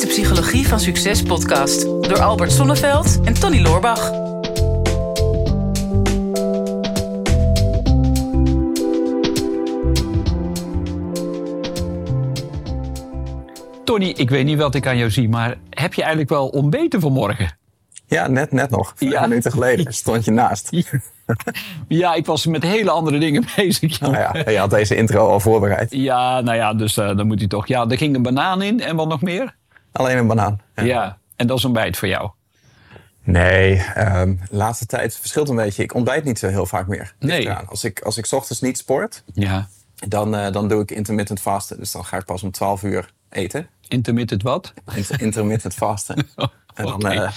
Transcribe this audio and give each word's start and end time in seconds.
is 0.00 0.06
de 0.06 0.12
Psychologie 0.22 0.68
van 0.68 0.80
Succes 0.80 1.22
podcast 1.22 1.82
door 1.82 2.20
Albert 2.20 2.52
Sonneveld 2.52 3.20
en 3.24 3.34
Tony 3.34 3.60
Loorbach. 3.60 4.10
Tony, 13.84 14.08
ik 14.16 14.30
weet 14.30 14.44
niet 14.44 14.58
wat 14.58 14.74
ik 14.74 14.86
aan 14.86 14.96
jou 14.96 15.10
zie, 15.10 15.28
maar 15.28 15.56
heb 15.70 15.94
je 15.94 16.00
eigenlijk 16.00 16.30
wel 16.30 16.48
ontbeten 16.48 17.00
vanmorgen? 17.00 17.58
Ja, 18.06 18.28
net, 18.28 18.52
net 18.52 18.70
nog. 18.70 18.92
Vijf 18.96 19.12
Ja. 19.12 19.26
minuten 19.26 19.50
geleden 19.52 19.92
stond 19.92 20.24
je 20.24 20.30
naast. 20.30 20.70
Ja, 21.88 22.14
ik 22.14 22.26
was 22.26 22.46
met 22.46 22.62
hele 22.62 22.90
andere 22.90 23.18
dingen 23.18 23.44
bezig. 23.56 24.00
Nou 24.00 24.14
ja, 24.16 24.50
je 24.50 24.58
had 24.58 24.70
deze 24.70 24.96
intro 24.96 25.28
al 25.28 25.40
voorbereid. 25.40 25.92
Ja, 25.92 26.40
nou 26.40 26.56
ja, 26.56 26.74
dus 26.74 26.96
eh, 26.96 27.16
dan 27.16 27.26
moet 27.26 27.38
hij 27.38 27.48
toch. 27.48 27.66
Ja, 27.66 27.86
er 27.88 27.96
ging 27.96 28.16
een 28.16 28.22
banaan 28.22 28.62
in 28.62 28.80
en 28.80 28.96
wat 28.96 29.08
nog 29.08 29.22
meer? 29.22 29.54
Alleen 29.92 30.16
een 30.18 30.26
banaan. 30.26 30.60
Ja, 30.74 31.18
en 31.36 31.46
dat 31.46 31.58
is 31.58 31.64
een 31.64 31.72
bijt 31.72 31.96
voor 31.96 32.08
jou. 32.08 32.30
Nee, 33.22 33.76
de 33.94 34.36
laatste 34.50 34.86
tijd 34.86 35.16
verschilt 35.16 35.48
een 35.48 35.56
beetje. 35.56 35.82
Ik 35.82 35.94
ontbijt 35.94 36.24
niet 36.24 36.38
zo 36.38 36.48
heel 36.48 36.66
vaak 36.66 36.86
meer. 36.86 37.14
Nee. 37.18 37.50
Als 37.52 37.84
ik, 37.84 38.00
als 38.00 38.16
ik 38.18 38.26
's 38.26 38.32
ochtends 38.32 38.60
niet 38.60 38.78
sport, 38.78 39.22
Ja. 39.34 39.68
dan, 40.08 40.34
eh, 40.36 40.52
dan 40.52 40.68
doe 40.68 40.82
ik 40.82 40.90
intermittent 40.90 41.40
fasten. 41.40 41.78
Dus 41.78 41.92
dan 41.92 42.04
ga 42.04 42.16
ik 42.16 42.24
pas 42.24 42.42
om 42.42 42.50
12 42.50 42.82
uur 42.82 43.10
eten. 43.30 43.68
Intermittent 43.88 44.42
wat? 44.42 44.72
Inter- 44.94 45.22
intermittent 45.22 45.74
fasten. 45.74 46.26
En 46.74 46.84
dan, 46.86 47.00
eh, 47.10 47.30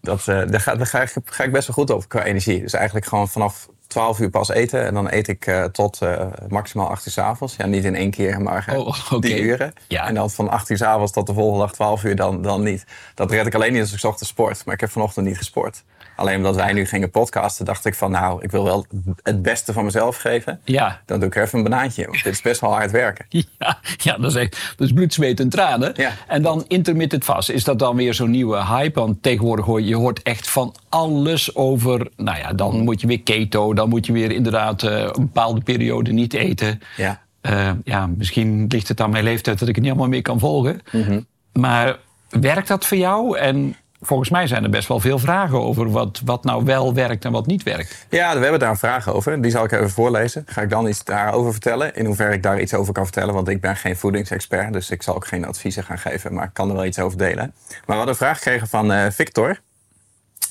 dat, 0.00 0.18
eh, 0.28 0.46
daar, 0.46 0.60
ga, 0.60 0.74
daar 0.76 0.86
ga, 0.86 1.02
ik, 1.02 1.12
ga 1.24 1.44
ik 1.44 1.52
best 1.52 1.66
wel 1.66 1.76
goed 1.76 1.90
op 1.90 2.08
qua 2.08 2.22
energie. 2.24 2.60
Dus 2.60 2.72
eigenlijk 2.72 3.06
gewoon 3.06 3.28
vanaf 3.28 3.68
12 3.94 4.18
uur 4.20 4.30
pas 4.30 4.48
eten. 4.48 4.84
En 4.84 4.94
dan 4.94 5.12
eet 5.12 5.28
ik 5.28 5.46
eh, 5.46 5.64
tot 5.64 6.02
eh, 6.02 6.26
maximaal 6.48 6.88
8 6.88 7.06
uur 7.06 7.12
s 7.12 7.18
avonds. 7.18 7.56
Ja, 7.56 7.66
niet 7.66 7.84
in 7.84 7.94
één 7.94 8.10
keer, 8.10 8.42
maar 8.42 8.74
Oh, 8.76 9.20
die 9.20 9.40
uren. 9.40 9.72
Ja. 9.88 10.06
En 10.06 10.14
dan 10.14 10.30
van 10.30 10.50
8 10.50 10.70
uur 10.70 10.76
s 10.76 10.82
avonds 10.82 11.12
tot 11.12 11.26
de 11.26 11.34
volgende 11.34 11.64
dag 11.64 11.72
12 11.72 12.04
uur 12.04 12.16
dan, 12.16 12.42
dan 12.42 12.62
niet. 12.62 12.84
Dat 13.14 13.30
red 13.30 13.46
ik 13.46 13.54
alleen 13.54 13.72
niet 13.72 13.80
als 13.80 13.92
ik 13.92 13.98
's 13.98 14.04
ochtends 14.04 14.28
sport. 14.28 14.64
Maar 14.64 14.74
ik 14.74 14.80
heb 14.80 14.90
vanochtend 14.90 15.26
niet 15.26 15.36
gesport. 15.36 15.82
Alleen 16.16 16.36
omdat 16.36 16.54
wij 16.54 16.72
nu 16.72 16.86
gingen 16.86 17.10
podcasten, 17.10 17.64
dacht 17.64 17.84
ik 17.84 17.94
van 17.94 18.10
nou, 18.10 18.42
ik 18.42 18.50
wil 18.50 18.64
wel 18.64 18.86
het 19.22 19.42
beste 19.42 19.72
van 19.72 19.84
mezelf 19.84 20.16
geven. 20.16 20.60
Ja. 20.64 21.00
Dan 21.06 21.18
doe 21.18 21.28
ik 21.28 21.36
er 21.36 21.42
even 21.42 21.58
een 21.58 21.64
banaantje. 21.64 22.04
Want 22.04 22.22
dit 22.22 22.32
is 22.32 22.42
best 22.42 22.60
wel 22.60 22.72
hard 22.72 22.90
werken. 22.90 23.26
Ja, 23.58 23.78
ja 23.96 24.16
dat, 24.16 24.30
is 24.30 24.36
echt, 24.36 24.74
dat 24.76 24.86
is 24.86 24.92
bloed, 24.92 25.14
zweet 25.14 25.40
en 25.40 25.48
tranen. 25.48 25.92
Ja. 25.96 26.10
En 26.28 26.42
dan 26.42 26.64
intermittent 26.68 27.24
fast. 27.24 27.50
Is 27.50 27.64
dat 27.64 27.78
dan 27.78 27.96
weer 27.96 28.14
zo'n 28.14 28.30
nieuwe 28.30 28.64
hype? 28.64 29.00
Want 29.00 29.22
tegenwoordig 29.22 29.64
hoor 29.64 29.80
je, 29.80 29.86
je 29.86 29.96
hoort 29.96 30.22
echt 30.22 30.48
van 30.48 30.74
alles 30.94 31.54
over. 31.54 32.08
Nou 32.16 32.38
ja, 32.38 32.52
dan 32.52 32.78
moet 32.78 33.00
je 33.00 33.06
weer 33.06 33.22
keto. 33.22 33.74
Dan 33.74 33.88
moet 33.88 34.06
je 34.06 34.12
weer 34.12 34.30
inderdaad 34.30 34.82
eh, 34.82 34.98
een 34.98 35.12
bepaalde 35.12 35.60
periode 35.60 36.12
niet 36.12 36.32
eten. 36.34 36.80
Ja. 36.96 37.20
Eh, 37.40 37.70
ja, 37.84 38.06
misschien 38.06 38.66
ligt 38.68 38.88
het 38.88 39.00
aan 39.00 39.10
mijn 39.10 39.24
leeftijd 39.24 39.58
dat 39.58 39.68
ik 39.68 39.74
het 39.74 39.84
niet 39.84 39.92
allemaal 39.92 40.10
meer 40.10 40.22
kan 40.22 40.38
volgen. 40.38 40.80
Mhm. 40.92 41.20
Maar 41.52 41.98
werkt 42.28 42.68
dat 42.68 42.86
voor 42.86 42.96
jou? 42.96 43.38
En 43.38 43.76
volgens 44.00 44.30
mij 44.30 44.46
zijn 44.46 44.64
er 44.64 44.70
best 44.70 44.88
wel 44.88 45.00
veel 45.00 45.18
vragen 45.18 45.60
over 45.60 45.90
wat, 45.90 46.20
wat 46.24 46.44
nou 46.44 46.64
wel 46.64 46.94
werkt 46.94 47.24
en 47.24 47.32
wat 47.32 47.46
niet 47.46 47.62
werkt. 47.62 48.06
Ja, 48.10 48.34
we 48.34 48.40
hebben 48.40 48.60
daar 48.60 48.70
een 48.70 48.76
vraag 48.76 49.08
over. 49.08 49.42
Die 49.42 49.50
zal 49.50 49.64
ik 49.64 49.72
even 49.72 49.90
voorlezen. 49.90 50.42
Ga 50.46 50.62
ik 50.62 50.70
dan 50.70 50.88
iets 50.88 51.04
daarover 51.04 51.52
vertellen? 51.52 51.94
In 51.94 52.06
hoeverre 52.06 52.32
ik 52.32 52.42
daar 52.42 52.60
iets 52.60 52.74
over 52.74 52.92
kan 52.92 53.04
vertellen. 53.04 53.34
Want 53.34 53.48
ik 53.48 53.60
ben 53.60 53.76
geen 53.76 53.96
voedingsexpert. 53.96 54.72
Dus 54.72 54.90
ik 54.90 55.02
zal 55.02 55.14
ook 55.14 55.26
geen 55.26 55.46
adviezen 55.46 55.84
gaan 55.84 55.98
geven. 55.98 56.34
Maar 56.34 56.44
ik 56.44 56.52
kan 56.52 56.68
er 56.68 56.74
wel 56.74 56.84
iets 56.84 56.98
over 56.98 57.18
delen. 57.18 57.54
Maar 57.68 57.82
we 57.86 57.92
hadden 57.92 58.08
een 58.08 58.16
vraag 58.16 58.36
gekregen 58.36 58.68
van 58.68 58.92
eh, 58.92 59.10
Victor. 59.10 59.60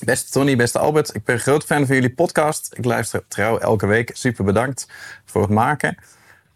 Beste 0.00 0.30
Tony, 0.30 0.56
beste 0.56 0.78
Albert. 0.78 1.14
Ik 1.14 1.24
ben 1.24 1.38
groot 1.38 1.64
fan 1.64 1.86
van 1.86 1.94
jullie 1.94 2.14
podcast. 2.14 2.74
Ik 2.76 2.84
luister 2.84 3.22
trouw 3.28 3.58
elke 3.58 3.86
week. 3.86 4.10
Super 4.14 4.44
bedankt 4.44 4.88
voor 5.24 5.42
het 5.42 5.50
maken. 5.50 5.96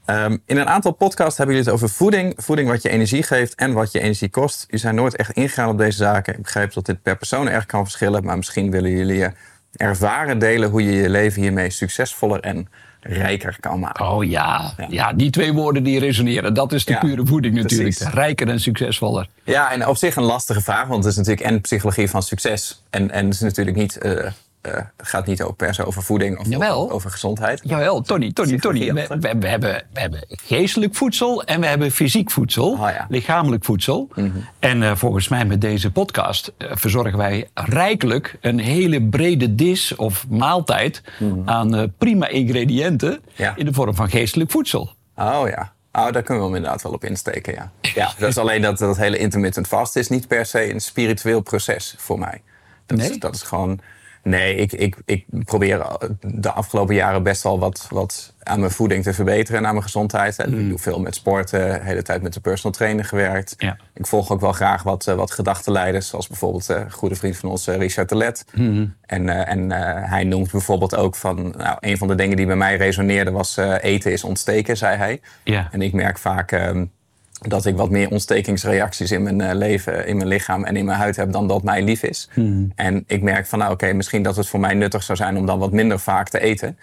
Ehm, 0.04 0.36
in 0.46 0.56
een 0.56 0.68
aantal 0.68 0.92
podcasts 0.92 1.36
hebben 1.38 1.56
jullie 1.56 1.70
het 1.70 1.80
over 1.82 1.96
voeding. 1.96 2.34
Voeding 2.36 2.68
wat 2.68 2.82
je 2.82 2.88
energie 2.88 3.22
geeft 3.22 3.54
en 3.54 3.72
wat 3.72 3.92
je 3.92 4.00
energie 4.00 4.30
kost. 4.30 4.62
Jullie 4.62 4.80
zijn 4.80 4.94
nooit 4.94 5.16
echt 5.16 5.30
ingegaan 5.30 5.68
op 5.68 5.78
deze 5.78 5.96
zaken. 5.96 6.34
Ik 6.34 6.42
begrijp 6.42 6.72
dat 6.72 6.86
dit 6.86 7.02
per 7.02 7.16
persoon 7.16 7.48
erg 7.48 7.66
kan 7.66 7.84
verschillen. 7.84 8.24
Maar 8.24 8.36
misschien 8.36 8.70
willen 8.70 8.90
jullie 8.90 9.28
ervaren 9.76 10.38
delen 10.38 10.70
hoe 10.70 10.84
je 10.84 10.92
je 10.92 11.08
leven 11.08 11.42
hiermee 11.42 11.70
succesvoller 11.70 12.40
en 12.40 12.68
rijker 13.08 13.56
kan 13.60 13.78
maken. 13.78 14.08
Oh 14.10 14.24
ja, 14.24 14.74
ja. 14.88 15.12
die 15.12 15.30
twee 15.30 15.52
woorden 15.52 15.82
die 15.82 15.98
resoneren. 15.98 16.54
Dat 16.54 16.72
is 16.72 16.84
de 16.84 16.92
Ja, 16.92 16.98
pure 16.98 17.26
voeding 17.26 17.54
natuurlijk. 17.54 17.96
precies. 17.96 18.14
Rijker 18.14 18.48
en 18.48 18.60
succesvoller. 18.60 19.28
Ja, 19.44 19.72
en 19.72 19.86
op 19.86 19.96
zich 19.96 20.16
een 20.16 20.22
lastige 20.22 20.60
vraag, 20.60 20.86
want 20.86 21.04
het 21.04 21.12
is 21.12 21.18
natuurlijk 21.18 21.46
en 21.46 21.60
psychologie 21.60 22.10
van 22.10 22.22
succes. 22.22 22.82
En, 22.90 23.10
en 23.10 23.24
het 23.24 23.34
is 23.34 23.40
natuurlijk 23.40 23.76
niet, 23.76 23.98
eh, 23.98 24.30
eh, 24.60 24.72
het 24.96 25.08
gaat 25.08 25.26
niet 25.26 25.42
ook 25.42 25.56
per 25.56 25.74
se 25.74 25.84
over 25.86 26.02
voeding 26.02 26.38
of 26.38 26.46
Jawel. 26.48 26.80
over, 26.82 26.94
over 26.94 27.10
gezondheid. 27.10 27.60
Jawel, 27.64 28.00
Tony, 28.00 28.32
Tony, 28.32 28.58
Tony. 28.58 28.78
We, 28.78 28.92
Psychologie 28.92 29.30
we, 29.32 29.38
we 29.38 29.48
hebben, 29.48 29.82
we 29.92 30.00
hebben 30.00 30.24
geestelijk 30.28 30.94
voedsel 30.94 31.44
en 31.44 31.60
we 31.60 31.66
hebben 31.66 31.90
fysiek 31.90 32.30
voedsel. 32.30 32.70
Oh 32.72 32.78
ja. 32.78 33.06
Lichamelijk 33.08 33.64
voedsel. 33.64 34.08
En 34.58 34.82
eh, 34.82 34.96
volgens 34.96 35.28
mij 35.28 35.44
met 35.44 35.60
deze 35.60 35.90
podcast 35.92 36.52
eh, 36.58 36.68
verzorgen 36.74 37.18
wij 37.18 37.48
rijkelijk 37.54 38.36
een 38.40 38.58
hele 38.58 39.02
brede 39.02 39.54
dis 39.54 39.96
of 39.96 40.26
maaltijd 40.28 41.02
aan 41.44 41.74
eh, 41.74 41.84
prima 41.98 42.28
ingrediënten 42.28 43.20
Ja. 43.34 43.56
in 43.56 43.64
de 43.64 43.72
vorm 43.72 43.94
van 43.94 44.10
geestelijk 44.10 44.50
voedsel. 44.50 44.92
Oh 45.16 45.42
ja. 45.48 45.72
Oh, 45.92 46.12
daar 46.12 46.22
kunnen 46.22 46.42
we 46.44 46.48
hem 46.48 46.56
inderdaad 46.56 46.82
wel 46.82 46.92
op 46.92 47.04
insteken, 47.04 47.52
ja. 47.54 47.70
Ja, 47.94 48.12
dat 48.18 48.28
is 48.28 48.38
alleen 48.38 48.62
dat, 48.62 48.78
dat 48.78 48.96
hele 48.96 49.18
intermittent 49.18 49.66
fast 49.66 49.96
is 49.96 50.08
niet 50.08 50.28
per 50.28 50.46
se 50.46 50.72
een 50.72 50.80
spiritueel 50.80 51.40
proces 51.40 51.94
voor 51.98 52.18
mij. 52.18 52.42
Dat, 52.86 52.98
Nee? 52.98 53.10
is, 53.10 53.18
dat 53.18 53.34
is 53.34 53.42
gewoon... 53.42 53.80
Nee, 54.22 54.54
ik, 54.54 54.72
ik, 54.72 54.96
ik 55.04 55.24
probeer 55.44 55.86
de 56.20 56.50
afgelopen 56.50 56.94
jaren 56.94 57.22
best 57.22 57.42
wel 57.42 57.58
wat, 57.58 57.86
wat 57.90 58.34
aan 58.42 58.60
mijn 58.60 58.72
voeding 58.72 59.02
te 59.02 59.12
verbeteren 59.12 59.60
en 59.60 59.66
aan 59.66 59.72
mijn 59.72 59.84
gezondheid. 59.84 60.38
Ik 60.38 60.68
doe 60.68 60.78
veel 60.78 61.00
met 61.00 61.14
sporten, 61.14 61.72
de 61.72 61.78
hele 61.82 62.02
tijd 62.02 62.22
met 62.22 62.32
de 62.32 62.40
personal 62.40 62.72
trainer 62.72 63.04
gewerkt. 63.04 63.54
Ja. 63.58 63.76
Ik 63.94 64.06
volg 64.06 64.30
ook 64.30 64.40
wel 64.40 64.52
graag 64.52 64.82
wat, 64.82 65.06
eh, 65.06 65.14
wat 65.14 65.30
gedachtenleiders, 65.30 66.08
zoals 66.08 66.26
bijvoorbeeld 66.26 66.68
eh, 66.70 66.76
een 66.76 66.92
goede 66.92 67.14
vriend 67.14 67.36
van 67.36 67.50
ons, 67.50 67.66
eh, 67.66 67.76
Richard 67.76 68.08
Telet. 68.08 68.44
En, 69.08 69.28
eh, 69.28 69.48
en 69.48 69.72
eh, 69.72 70.10
hij 70.10 70.24
noemt 70.24 70.50
bijvoorbeeld 70.50 70.96
ook 70.96 71.16
van, 71.16 71.54
nou, 71.56 71.76
een 71.80 71.98
van 71.98 72.08
de 72.08 72.14
dingen 72.14 72.36
die 72.36 72.46
bij 72.46 72.56
mij 72.56 72.76
resoneerde 72.76 73.30
was 73.30 73.56
eh, 73.56 73.74
eten 73.80 74.12
is 74.12 74.24
ontsteken, 74.24 74.76
zei 74.76 74.96
hij. 74.96 75.20
Ja. 75.44 75.68
En 75.70 75.82
ik 75.82 75.92
merk 75.92 76.18
vaak 76.18 76.52
ehm, 76.52 76.84
dat 77.40 77.66
ik 77.66 77.76
wat 77.76 77.90
meer 77.90 78.10
ontstekingsreacties 78.10 79.10
in 79.10 79.22
mijn 79.22 79.40
eh, 79.40 79.54
leven, 79.54 80.06
in 80.06 80.16
mijn 80.16 80.28
lichaam 80.28 80.64
en 80.64 80.76
in 80.76 80.84
mijn 80.84 80.98
huid 80.98 81.16
heb 81.16 81.32
dan 81.32 81.48
dat 81.48 81.62
mij 81.62 81.82
lief 81.82 82.02
is. 82.02 82.28
En 82.74 83.04
ik 83.06 83.22
merk 83.22 83.46
van, 83.46 83.58
nou 83.58 83.72
oké, 83.72 83.92
misschien 83.92 84.22
dat 84.22 84.36
het 84.36 84.48
voor 84.48 84.60
mij 84.60 84.74
nuttig 84.74 85.02
zou 85.02 85.18
zijn 85.18 85.36
om 85.36 85.46
dan 85.46 85.58
wat 85.58 85.72
minder 85.72 85.98
vaak 85.98 86.28
te 86.28 86.40
eten. 86.40 86.78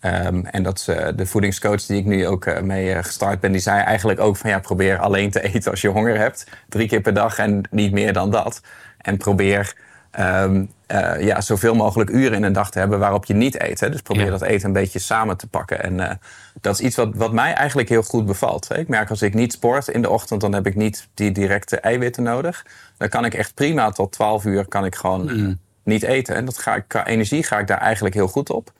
Ehm, 0.00 0.44
en 0.44 0.62
dat 0.62 0.78
is 0.78 0.88
eh, 0.88 1.08
de 1.16 1.26
voedingscoach 1.26 1.86
die 1.86 1.98
ik 1.98 2.04
nu 2.04 2.26
ook 2.26 2.44
eh, 2.46 2.62
mee 2.62 3.02
gestart 3.02 3.40
ben, 3.40 3.52
die 3.52 3.60
zei 3.60 3.80
eigenlijk 3.82 4.20
ook 4.20 4.36
van 4.36 4.50
ja, 4.50 4.58
probeer 4.58 4.98
alleen 4.98 5.30
te 5.30 5.42
eten 5.54 5.70
als 5.70 5.80
je 5.80 5.88
honger 5.88 6.18
hebt. 6.18 6.46
Drie 6.68 6.88
keer 6.88 7.00
per 7.00 7.14
dag 7.14 7.38
en 7.38 7.62
niet 7.70 7.92
meer 7.92 8.12
dan 8.12 8.30
dat. 8.30 8.60
En 8.98 9.16
probeer 9.16 9.74
ehm, 10.10 10.64
eh, 10.86 11.20
ja, 11.20 11.40
zoveel 11.40 11.74
mogelijk 11.74 12.10
uren 12.10 12.36
in 12.36 12.42
een 12.42 12.52
dag 12.52 12.70
te 12.70 12.78
hebben 12.78 12.98
waarop 12.98 13.24
je 13.24 13.34
niet 13.34 13.62
eet. 13.62 13.80
Hè. 13.80 13.90
Dus 13.90 14.02
probeer 14.02 14.24
Ja. 14.24 14.30
dat 14.30 14.42
eten 14.42 14.66
een 14.66 14.72
beetje 14.72 14.98
samen 14.98 15.36
te 15.36 15.46
pakken. 15.46 15.82
En 15.82 16.20
dat 16.62 16.74
is 16.74 16.80
iets 16.80 16.96
wat, 16.96 17.14
wat 17.14 17.32
mij 17.32 17.52
eigenlijk 17.52 17.88
heel 17.88 18.02
goed 18.02 18.26
bevalt. 18.26 18.76
Ik 18.76 18.88
merk 18.88 19.10
als 19.10 19.22
ik 19.22 19.34
niet 19.34 19.52
sport 19.52 19.88
in 19.88 20.02
de 20.02 20.10
ochtend, 20.10 20.40
dan 20.40 20.54
heb 20.54 20.66
ik 20.66 20.74
niet 20.74 21.08
die 21.14 21.32
directe 21.32 21.76
eiwitten 21.80 22.22
nodig. 22.22 22.66
Dan 22.96 23.08
kan 23.08 23.24
ik 23.24 23.34
echt 23.34 23.54
prima 23.54 23.90
tot 23.90 24.12
12 24.12 24.44
uur 24.44 24.66
kan 24.66 24.84
ik 24.84 24.94
gewoon 24.94 25.28
eh, 25.30 25.48
niet 25.84 26.02
eten. 26.02 26.34
En 26.34 26.44
dat 26.44 26.58
ga 26.58 26.74
ik, 26.74 26.84
qua 26.86 27.06
energie 27.06 27.42
ga 27.42 27.58
ik 27.58 27.66
daar 27.66 27.80
eigenlijk 27.80 28.14
heel 28.14 28.28
goed 28.28 28.50
op. 28.50 28.72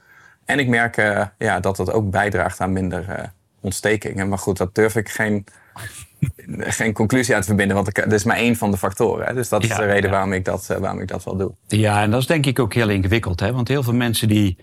En 0.44 0.58
ik 0.58 0.68
merk 0.68 0.96
eh, 0.96 1.26
ja, 1.38 1.60
dat 1.60 1.76
dat 1.76 1.92
ook 1.92 2.10
bijdraagt 2.10 2.60
aan 2.60 2.72
minder 2.72 3.08
eh, 3.08 3.24
ontstekingen. 3.60 4.28
Maar 4.28 4.38
goed, 4.38 4.56
dat 4.56 4.74
durf 4.74 4.96
ik 4.96 5.08
geen, 5.08 5.44
geen 6.78 6.92
conclusie 6.92 7.34
aan 7.34 7.40
te 7.40 7.46
verbinden. 7.46 7.76
Want 7.76 7.94
dat 7.94 8.12
is 8.12 8.24
maar 8.24 8.36
één 8.36 8.56
van 8.56 8.70
de 8.70 8.76
factoren. 8.76 9.26
Hè. 9.26 9.34
Dus 9.34 9.48
dat 9.48 9.62
is 9.62 9.68
Ja, 9.68 9.76
de 9.76 9.84
reden 9.84 10.04
ja. 10.04 10.10
waarom, 10.10 10.32
ik 10.32 10.44
dat, 10.44 10.70
eh, 10.70 10.76
waarom 10.76 11.00
ik 11.00 11.08
dat 11.08 11.24
wel 11.24 11.36
doe. 11.36 11.52
Ja, 11.66 12.02
en 12.02 12.10
dat 12.10 12.20
is 12.20 12.26
denk 12.26 12.46
ik 12.46 12.58
ook 12.58 12.74
heel 12.74 12.88
ingewikkeld. 12.88 13.40
Hè? 13.40 13.52
Want 13.52 13.68
heel 13.68 13.82
veel 13.82 13.94
mensen 13.94 14.28
die, 14.28 14.56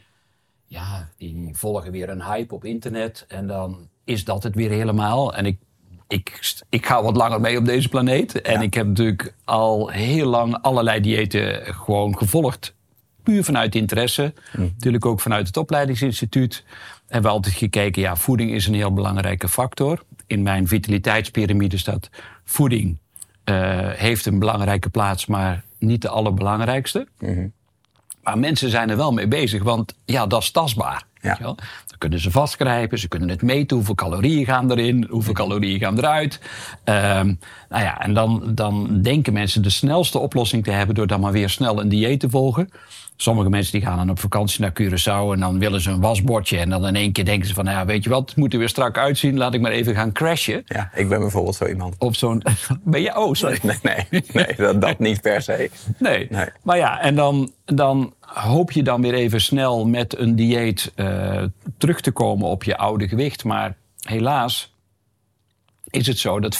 ja, 0.69 1.09
die 1.17 1.49
volgen 1.53 1.91
weer 1.91 2.09
een 2.09 2.23
hype 2.23 2.53
op 2.55 2.65
internet. 2.65 3.25
En 3.27 3.47
dan 3.47 3.89
is 4.03 4.23
dat 4.23 4.43
het 4.43 4.55
weer 4.55 4.69
helemaal. 4.69 5.35
En 5.35 5.45
ik, 5.45 5.57
ik, 6.07 6.53
ik 6.69 6.85
ga 6.85 7.03
wat 7.03 7.15
langer 7.15 7.41
mee 7.41 7.57
op 7.57 7.65
deze 7.65 7.89
planeet. 7.89 8.41
En 8.41 8.53
Ja. 8.53 8.61
ik 8.61 8.73
heb 8.73 8.87
natuurlijk 8.87 9.33
al 9.43 9.89
heel 9.89 10.27
lang 10.27 10.57
allerlei 10.61 10.99
diëten 11.01 11.73
gewoon 11.75 12.17
gevolgd. 12.17 12.75
Puur 13.23 13.43
vanuit 13.43 13.75
interesse. 13.75 14.33
Natuurlijk 14.57 15.05
ook 15.05 15.19
vanuit 15.19 15.47
het 15.47 15.57
opleidingsinstituut. 15.57 16.63
Hebben 17.07 17.29
we 17.29 17.35
altijd 17.37 17.55
gekeken, 17.55 18.01
ja, 18.01 18.15
voeding 18.15 18.51
is 18.51 18.67
een 18.67 18.73
heel 18.73 18.93
belangrijke 18.93 19.47
factor. 19.47 20.03
In 20.27 20.43
mijn 20.43 20.67
vitaliteitspyramide 20.67 21.77
staat 21.77 22.09
voeding 22.43 22.97
eh, 23.43 23.89
heeft 23.89 24.25
een 24.25 24.39
belangrijke 24.39 24.89
plaats, 24.89 25.25
maar 25.25 25.63
niet 25.77 26.01
de 26.01 26.09
allerbelangrijkste. 26.09 27.07
Maar 28.23 28.39
mensen 28.39 28.69
zijn 28.69 28.89
er 28.89 28.97
wel 28.97 29.11
mee 29.11 29.27
bezig, 29.27 29.63
want 29.63 29.93
ja, 30.05 30.27
dat 30.27 30.41
is 30.41 30.51
tastbaar. 30.51 31.03
Ja. 31.21 31.29
weet 31.29 31.37
je 31.37 31.43
wel. 31.43 31.55
Dan 31.87 31.97
kunnen 31.97 32.19
ze 32.19 32.31
vastgrijpen, 32.31 32.99
ze 32.99 33.07
kunnen 33.07 33.29
het 33.29 33.41
meten, 33.41 33.75
hoeveel 33.75 33.95
calorieën 33.95 34.45
gaan 34.45 34.71
erin, 34.71 35.07
hoeveel 35.09 35.33
calorieën 35.33 35.79
gaan 35.79 35.97
eruit. 35.97 36.39
Ehm, 36.83 37.33
nou 37.69 37.83
ja, 37.83 38.01
en 38.01 38.13
dan, 38.13 38.43
dan 38.45 39.01
denken 39.01 39.33
mensen 39.33 39.61
de 39.61 39.69
snelste 39.69 40.19
oplossing 40.19 40.63
te 40.63 40.71
hebben 40.71 40.95
door 40.95 41.07
dan 41.07 41.19
maar 41.19 41.31
weer 41.31 41.49
snel 41.49 41.79
een 41.79 41.89
dieet 41.89 42.19
te 42.19 42.29
volgen. 42.29 42.69
Sommige 43.21 43.49
mensen 43.49 43.71
die 43.71 43.81
gaan 43.81 43.97
dan 43.97 44.09
op 44.09 44.19
vakantie 44.19 44.61
naar 44.61 44.71
Curaçao 44.81 45.33
en 45.33 45.39
dan 45.39 45.59
willen 45.59 45.81
ze 45.81 45.89
een 45.89 46.01
wasbordje. 46.01 46.57
En 46.57 46.69
dan 46.69 46.87
in 46.87 46.95
één 46.95 47.11
keer 47.11 47.25
denken 47.25 47.47
ze 47.47 47.53
van, 47.53 47.65
nou 47.65 47.77
ja, 47.77 47.85
weet 47.85 48.03
je 48.03 48.09
wat, 48.09 48.29
het 48.29 48.37
moet 48.37 48.53
er 48.53 48.59
weer 48.59 48.69
strak 48.69 48.97
uitzien. 48.97 49.37
Laat 49.37 49.53
ik 49.53 49.61
maar 49.61 49.71
even 49.71 49.95
gaan 49.95 50.11
crashen. 50.11 50.61
Ja, 50.65 50.91
ik 50.93 51.09
ben 51.09 51.19
bijvoorbeeld 51.19 51.55
zo 51.55 51.65
iemand. 51.65 51.95
Op 51.97 52.15
zo'n... 52.15 52.43
Ben 52.83 53.01
je... 53.01 53.17
Oh, 53.17 53.33
sorry. 53.33 53.59
Nee, 53.81 54.07
nee, 54.09 54.23
nee 54.33 54.55
dat, 54.57 54.81
dat 54.81 54.99
niet 55.09 55.21
per 55.21 55.41
se. 55.41 55.69
Nee. 55.97 56.27
Nee. 56.29 56.45
Maar 56.63 56.77
ja, 56.77 57.01
en 57.01 57.15
dan, 57.15 57.51
dan 57.65 58.13
hoop 58.21 58.71
je 58.71 58.83
dan 58.83 59.01
weer 59.01 59.13
even 59.13 59.41
snel 59.41 59.87
met 59.87 60.17
een 60.17 60.35
dieet 60.35 60.91
eh, 60.95 61.43
terug 61.77 62.01
te 62.01 62.11
komen 62.11 62.47
op 62.47 62.63
je 62.63 62.77
oude 62.77 63.07
gewicht. 63.07 63.43
Maar 63.43 63.75
helaas 64.01 64.73
is 65.89 66.07
het 66.07 66.17
zo 66.17 66.39
dat 66.39 66.57
95% 66.57 66.59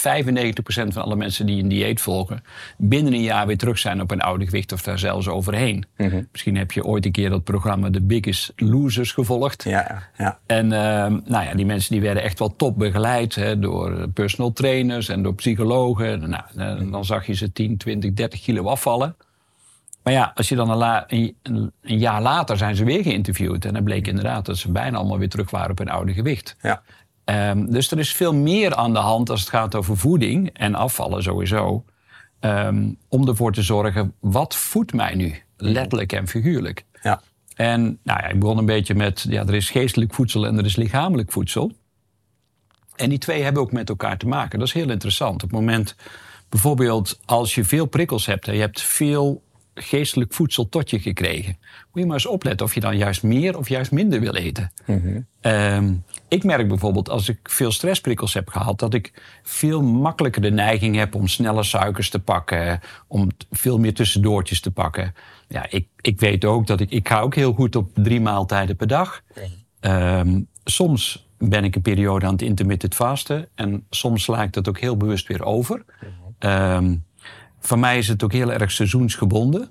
van 0.70 1.02
alle 1.02 1.16
mensen 1.16 1.46
die 1.46 1.62
een 1.62 1.68
dieet 1.68 2.00
volgen... 2.00 2.42
binnen 2.78 3.12
een 3.12 3.22
jaar 3.22 3.46
weer 3.46 3.56
terug 3.58 3.78
zijn 3.78 4.00
op 4.00 4.10
een 4.10 4.20
oude 4.20 4.44
gewicht 4.44 4.72
of 4.72 4.82
daar 4.82 4.98
zelfs 4.98 5.28
overheen. 5.28 5.84
Mhm. 5.96 6.22
Misschien 6.32 6.56
heb 6.56 6.72
je 6.72 6.84
ooit 6.84 7.04
een 7.04 7.12
keer 7.12 7.30
dat 7.30 7.44
programma 7.44 7.90
The 7.90 8.02
Biggest 8.02 8.52
Losers 8.56 9.12
gevolgd. 9.12 9.64
Ja, 9.64 10.02
ja. 10.18 10.38
En 10.46 10.72
ehm, 10.72 11.18
nou 11.24 11.44
ja, 11.44 11.54
die 11.54 11.66
mensen 11.66 11.92
die 11.92 12.00
werden 12.02 12.22
echt 12.22 12.38
wel 12.38 12.56
top 12.56 12.78
begeleid 12.78 13.34
hè, 13.34 13.58
door 13.58 14.08
personal 14.08 14.52
trainers 14.52 15.08
en 15.08 15.22
door 15.22 15.34
psychologen. 15.34 16.30
Nou, 16.30 16.42
eh, 16.56 16.90
dan 16.90 17.04
zag 17.04 17.26
je 17.26 17.34
ze 17.34 17.52
10, 17.52 17.76
20, 17.76 18.12
30 18.12 18.40
kilo 18.40 18.64
afvallen. 18.64 19.16
Maar 20.02 20.12
ja, 20.12 20.32
als 20.34 20.48
je 20.48 20.54
dan 20.56 20.70
een, 20.70 20.76
la- 20.76 21.04
een, 21.06 21.36
een- 21.42 21.72
een 21.82 21.98
jaar 21.98 22.22
later 22.22 22.56
zijn 22.56 22.76
ze 22.76 22.84
weer 22.84 23.02
geïnterviewd. 23.02 23.64
En 23.64 23.72
dan 23.74 23.84
bleek 23.84 24.06
inderdaad 24.06 24.46
dat 24.46 24.56
ze 24.58 24.70
bijna 24.72 24.96
allemaal 24.98 25.18
weer 25.18 25.28
terug 25.28 25.50
waren 25.50 25.70
op 25.70 25.78
hun 25.78 25.88
oude 25.88 26.12
gewicht. 26.12 26.56
ja. 26.62 26.82
Ehm, 27.30 27.66
dus 27.66 27.90
er 27.90 27.98
is 27.98 28.12
veel 28.12 28.34
meer 28.34 28.74
aan 28.74 28.92
de 28.92 28.98
hand 28.98 29.30
als 29.30 29.40
het 29.40 29.48
gaat 29.48 29.74
over 29.74 29.96
voeding 29.96 30.50
en 30.52 30.74
afvallen 30.74 31.22
sowieso. 31.22 31.84
Ehm, 32.40 32.88
om 33.08 33.28
ervoor 33.28 33.52
te 33.52 33.62
zorgen, 33.62 34.14
wat 34.20 34.56
voedt 34.56 34.92
mij 34.92 35.14
nu? 35.14 35.42
Letterlijk 35.56 36.12
en 36.12 36.28
figuurlijk. 36.28 36.84
ja. 37.02 37.20
En 37.54 37.82
nou 37.82 38.20
ja, 38.20 38.26
ik 38.28 38.40
begon 38.40 38.58
een 38.58 38.66
beetje 38.66 38.94
met, 38.94 39.26
ja, 39.28 39.46
er 39.46 39.54
is 39.54 39.70
geestelijk 39.70 40.14
voedsel 40.14 40.46
en 40.46 40.58
er 40.58 40.64
is 40.64 40.76
lichamelijk 40.76 41.32
voedsel. 41.32 41.72
En 42.96 43.08
die 43.08 43.18
twee 43.18 43.42
hebben 43.42 43.62
ook 43.62 43.72
met 43.72 43.88
elkaar 43.88 44.18
te 44.18 44.26
maken. 44.26 44.58
Dat 44.58 44.68
is 44.68 44.74
heel 44.74 44.90
interessant. 44.90 45.34
Op 45.34 45.50
het 45.50 45.58
moment, 45.60 45.96
bijvoorbeeld, 46.48 47.20
als 47.24 47.54
je 47.54 47.64
veel 47.64 47.86
prikkels 47.86 48.26
hebt 48.26 48.48
en 48.48 48.54
je 48.54 48.60
hebt 48.60 48.80
veel 48.80 49.42
geestelijk 49.74 50.32
voedsel 50.32 50.68
tot 50.68 50.90
je 50.90 50.98
gekregen, 50.98 51.58
moet 51.60 52.02
je 52.02 52.04
maar 52.04 52.14
eens 52.14 52.26
opletten 52.26 52.66
of 52.66 52.74
je 52.74 52.80
dan 52.80 52.96
juist 52.96 53.22
meer 53.22 53.58
of 53.58 53.68
juist 53.68 53.90
minder 53.90 54.20
wil 54.20 54.34
eten. 54.34 54.72
Ehm, 55.40 55.94
ik 56.28 56.44
merk 56.44 56.68
bijvoorbeeld 56.68 57.08
als 57.08 57.28
ik 57.28 57.38
veel 57.42 57.72
stressprikkels 57.72 58.34
heb 58.34 58.48
gehad, 58.48 58.78
dat 58.78 58.94
ik 58.94 59.12
veel 59.42 59.82
makkelijker 59.82 60.42
de 60.42 60.50
neiging 60.50 60.96
heb 60.96 61.14
om 61.14 61.28
snelle 61.28 61.62
suikers 61.62 62.10
te 62.10 62.18
pakken, 62.18 62.80
om 63.06 63.28
veel 63.50 63.78
meer 63.78 63.94
tussendoortjes 63.94 64.60
te 64.60 64.70
pakken. 64.70 65.14
Ja, 65.48 65.66
ik, 65.70 65.88
ik 66.00 66.20
weet 66.20 66.44
ook 66.44 66.66
dat 66.66 66.80
ik, 66.80 66.90
ik 66.90 67.08
ga 67.08 67.20
ook 67.20 67.34
heel 67.34 67.52
goed 67.52 67.76
op 67.76 67.90
drie 67.94 68.20
maaltijden 68.20 68.76
per 68.76 68.86
dag. 68.86 69.22
Ehm, 69.80 70.40
soms 70.64 71.28
ben 71.38 71.64
ik 71.64 71.74
een 71.74 71.82
periode 71.82 72.26
aan 72.26 72.32
het 72.32 72.42
intermittent 72.42 72.94
vasten 72.94 73.48
en 73.54 73.86
soms 73.90 74.22
sla 74.22 74.42
ik 74.42 74.52
dat 74.52 74.68
ook 74.68 74.78
heel 74.78 74.96
bewust 74.96 75.26
weer 75.26 75.44
over. 75.44 75.84
Ehm, 76.38 76.96
voor 77.60 77.78
mij 77.78 77.98
is 77.98 78.08
het 78.08 78.22
ook 78.22 78.32
heel 78.32 78.52
erg 78.52 78.70
seizoensgebonden. 78.70 79.68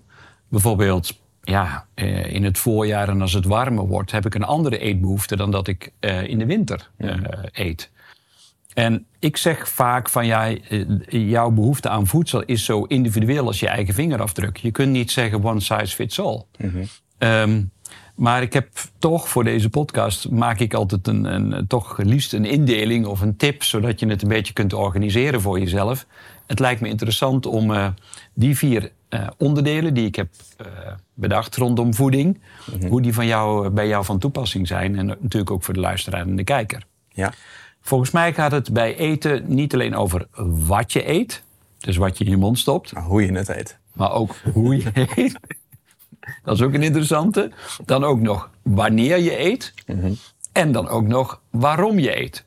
Bijvoorbeeld, 0.47 1.19
ja, 1.43 1.85
eh, 1.93 2.33
in 2.33 2.43
het 2.43 2.57
voorjaar 2.57 3.09
en 3.09 3.21
als 3.21 3.33
het 3.33 3.45
warmer 3.45 3.87
wordt, 3.87 4.11
heb 4.11 4.25
ik 4.25 4.35
een 4.35 4.43
andere 4.43 4.77
eetbehoefte 4.77 5.35
dan 5.35 5.51
dat 5.51 5.67
ik 5.67 5.91
eh, 5.99 6.23
in 6.23 6.39
de 6.39 6.45
winter 6.45 6.89
eh, 6.97 7.17
eet. 7.51 7.91
En 8.73 9.05
ik 9.19 9.37
zeg 9.37 9.69
vaak 9.69 10.09
van 10.09 10.25
ja, 10.25 10.55
jouw 11.09 11.49
behoefte 11.49 11.89
aan 11.89 12.07
voedsel 12.07 12.43
is 12.43 12.65
zo 12.65 12.83
individueel 12.83 13.45
als 13.45 13.59
je 13.59 13.67
eigen 13.67 13.93
vingerafdruk. 13.93 14.57
Je 14.57 14.71
kunt 14.71 14.91
niet 14.91 15.11
zeggen 15.11 15.43
one 15.43 15.59
size 15.59 15.95
fits 15.95 16.19
all. 16.19 16.43
Ehm, 17.17 17.61
maar 18.19 18.41
ik 18.41 18.53
heb 18.53 18.69
toch 18.97 19.29
voor 19.29 19.43
deze 19.43 19.69
podcast 19.69 20.29
maak 20.29 20.59
ik 20.59 20.73
altijd 20.73 21.07
een, 21.07 21.23
een, 21.23 21.67
toch 21.67 21.97
liefst 21.97 22.33
een 22.33 22.45
indeling 22.45 23.05
of 23.05 23.21
een 23.21 23.35
tip, 23.35 23.63
zodat 23.63 23.99
je 23.99 24.07
het 24.07 24.21
een 24.21 24.27
beetje 24.27 24.53
kunt 24.53 24.73
organiseren 24.73 25.41
voor 25.41 25.59
jezelf. 25.59 26.05
Het 26.47 26.59
lijkt 26.59 26.81
me 26.81 26.87
interessant 26.87 27.45
om 27.45 27.73
eh, 27.73 27.87
die 28.33 28.57
vier 28.57 28.91
eh, 29.09 29.27
onderdelen 29.37 29.93
die 29.93 30.05
ik 30.05 30.15
heb 30.15 30.29
eh, 30.57 30.67
bedacht 31.13 31.55
rondom 31.55 31.93
voeding, 31.93 32.39
hoe 32.87 33.01
die 33.01 33.13
van 33.13 33.25
jou, 33.25 33.69
bij 33.69 33.87
jou 33.87 34.05
van 34.05 34.19
toepassing 34.19 34.67
zijn. 34.67 34.97
En 34.97 35.05
natuurlijk 35.05 35.51
ook 35.51 35.63
voor 35.63 35.73
de 35.73 35.79
luisteraar 35.79 36.21
en 36.21 36.35
de 36.35 36.43
kijker. 36.43 36.83
ja. 37.09 37.33
Volgens 37.81 38.11
mij 38.11 38.33
gaat 38.33 38.51
het 38.51 38.73
bij 38.73 38.97
eten 38.97 39.43
niet 39.47 39.73
alleen 39.73 39.95
over 39.95 40.27
wat 40.67 40.93
je 40.93 41.09
eet, 41.09 41.43
dus 41.77 41.97
wat 41.97 42.17
je 42.17 42.23
in 42.23 42.29
je 42.29 42.37
mond 42.37 42.59
stopt, 42.59 42.93
Maar 42.93 43.03
hoe 43.03 43.25
je 43.25 43.31
het 43.31 43.49
eet. 43.49 43.77
maar 43.93 44.11
ook 44.11 44.35
hoe 44.53 44.77
je 44.77 44.91
eet. 45.15 45.39
Dat 46.43 46.55
is 46.55 46.61
ook 46.61 46.73
een 46.73 46.83
interessante. 46.83 47.51
Dan 47.85 48.03
ook 48.03 48.19
nog 48.19 48.49
wanneer 48.61 49.17
je 49.19 49.39
eet. 49.39 49.73
En 50.51 50.71
dan 50.71 50.87
ook 50.87 51.07
nog 51.07 51.41
waarom 51.49 51.99
je 51.99 52.19
eet. 52.21 52.45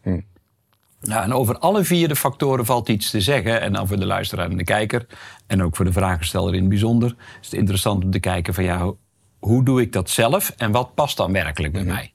Nou, 1.01 1.23
en 1.25 1.33
over 1.33 1.59
alle 1.59 1.85
vier 1.85 2.09
de 2.09 2.17
factoren 2.17 2.65
valt 2.67 2.89
iets 2.89 3.11
te 3.11 3.21
zeggen. 3.21 3.61
En 3.61 3.73
dan 3.73 3.87
voor 3.89 3.99
de 3.99 4.07
luisteraar 4.07 4.51
en 4.51 4.57
de 4.57 4.65
kijker. 4.65 5.07
En 5.47 5.63
ook 5.63 5.77
voor 5.77 5.85
de 5.85 5.93
vragensteller 5.93 6.55
in 6.55 6.61
het 6.61 6.69
bijzonder. 6.69 7.15
Is 7.41 7.47
het 7.51 7.59
interessant 7.59 8.05
om 8.05 8.11
te 8.11 8.21
kijken 8.21 8.55
van 8.55 8.65
ja, 8.65 8.93
hoe 9.39 9.65
doe 9.65 9.81
ik 9.81 9.93
dat 9.93 10.11
zelf? 10.11 10.53
En 10.57 10.71
wat 10.73 10.95
past 10.95 11.17
dan 11.17 11.33
werkelijk 11.33 11.73
bij 11.73 11.85
mij? 11.85 12.13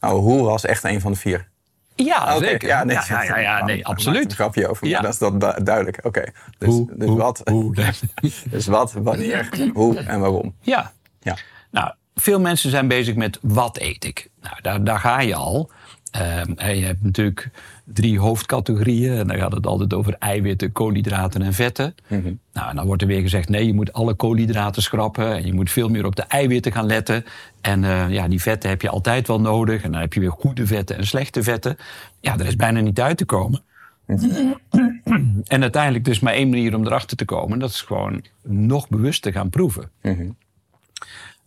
Nou, 0.00 0.20
hoe 0.20 0.42
was 0.44 0.64
echt 0.64 0.84
een 0.84 1.00
van 1.00 1.12
de 1.12 1.18
vier? 1.18 1.48
Ja, 1.94 2.36
Oké, 2.36 2.44
zeker. 2.46 2.68
Ja, 2.68 2.84
nee, 2.84 2.96
ja, 2.96 3.04
ja, 3.08 3.22
ja, 3.22 3.38
ja, 3.38 3.58
Ik 3.58 3.64
nee, 3.64 3.78
er 3.78 3.84
absoluut. 3.84 4.24
een 4.24 4.36
grapje 4.36 4.68
over, 4.68 4.86
Ja. 4.86 5.00
dat 5.00 5.12
is 5.12 5.18
dat 5.18 5.40
du- 5.40 5.62
duidelijk. 5.62 5.98
Oké, 6.02 6.24
dus, 6.58 6.82
dus, 6.94 7.08
wat, 7.08 7.40
hoe. 7.50 7.74
dus 8.50 8.66
wat, 8.66 8.92
wanneer, 8.92 9.70
hoe 9.74 9.98
en 9.98 10.20
waarom. 10.20 10.54
Ja. 10.60 10.92
Ja. 11.20 11.36
Nou, 11.70 11.92
veel 12.14 12.40
mensen 12.40 12.70
zijn 12.70 12.88
bezig 12.88 13.14
met 13.14 13.38
wat 13.42 13.78
eet 13.78 14.04
ik. 14.04 14.30
Nou, 14.40 14.54
daar, 14.62 14.84
daar 14.84 14.98
ga 14.98 15.20
je 15.20 15.34
al. 15.34 15.70
Ehm, 16.10 16.74
je 16.76 16.84
hebt 16.84 17.02
natuurlijk 17.02 17.50
drie 17.84 18.18
hoofdcategorieën. 18.18 19.18
En 19.18 19.26
dan 19.26 19.36
gaat 19.36 19.52
het 19.52 19.66
altijd 19.66 19.94
over 19.94 20.16
eiwitten, 20.18 20.72
koolhydraten 20.72 21.42
en 21.42 21.52
vetten. 21.52 21.94
Nou, 22.52 22.70
en 22.70 22.76
dan 22.76 22.86
wordt 22.86 23.02
er 23.02 23.08
weer 23.08 23.20
gezegd: 23.20 23.48
nee, 23.48 23.66
je 23.66 23.74
moet 23.74 23.92
alle 23.92 24.14
koolhydraten 24.14 24.82
schrappen. 24.82 25.36
En 25.36 25.46
je 25.46 25.52
moet 25.52 25.70
veel 25.70 25.88
meer 25.88 26.06
op 26.06 26.16
de 26.16 26.22
eiwitten 26.22 26.72
gaan 26.72 26.86
letten. 26.86 27.24
En 27.60 27.84
eh, 27.84 28.10
ja, 28.10 28.28
die 28.28 28.40
vetten 28.40 28.70
heb 28.70 28.82
je 28.82 28.88
altijd 28.88 29.26
wel 29.26 29.40
nodig. 29.40 29.82
En 29.82 29.92
dan 29.92 30.00
heb 30.00 30.12
je 30.12 30.20
weer 30.20 30.30
goede 30.30 30.66
vetten 30.66 30.96
en 30.96 31.06
slechte 31.06 31.42
vetten. 31.42 31.76
Ja, 32.20 32.38
er 32.38 32.46
is 32.46 32.56
bijna 32.56 32.80
niet 32.80 33.00
uit 33.00 33.16
te 33.16 33.24
komen. 33.24 33.62
En 35.44 35.62
uiteindelijk 35.62 36.04
dus 36.04 36.20
maar 36.20 36.32
één 36.32 36.48
manier 36.48 36.74
om 36.74 36.86
erachter 36.86 37.16
te 37.16 37.24
komen. 37.24 37.58
Dat 37.58 37.70
is 37.70 37.80
gewoon 37.80 38.24
nog 38.42 38.88
bewuster 38.88 39.32
gaan 39.32 39.50
proeven. 39.50 39.90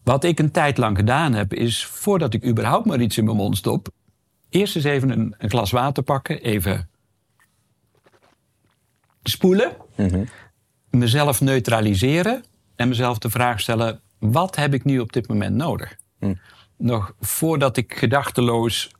Wat 0.04 0.24
ik 0.24 0.40
een 0.40 0.52
tijd 0.52 0.78
lang 0.78 0.98
gedaan 0.98 1.34
heb, 1.34 1.54
is 1.54 1.86
voordat 1.86 2.34
ik 2.34 2.46
überhaupt 2.46 2.86
maar 2.86 3.02
iets 3.02 3.18
in 3.18 3.26
mijn 3.26 3.38
mond 3.38 3.58
stop, 3.58 3.88
eerst 4.50 4.76
eens 4.76 4.86
even 4.86 5.10
een, 5.10 5.36
een 5.38 5.50
glas 5.50 5.72
water 5.72 6.04
pakken, 6.04 6.42
even 6.42 6.90
spoelen, 9.24 9.72
mezelf 10.89 11.42
neutraliseren 11.42 12.44
en 12.75 12.88
mezelf 12.88 13.18
de 13.18 13.30
vraag 13.30 13.60
stellen: 13.60 14.01
wat 14.20 14.56
heb 14.56 14.74
ik 14.74 14.84
nu 14.84 15.00
op 15.00 15.13
dit 15.13 15.27
moment 15.27 15.56
nodig? 15.56 15.98
Nog 16.77 17.16
voordat 17.20 17.77
ik 17.77 17.94
gedachteloos 17.98 18.92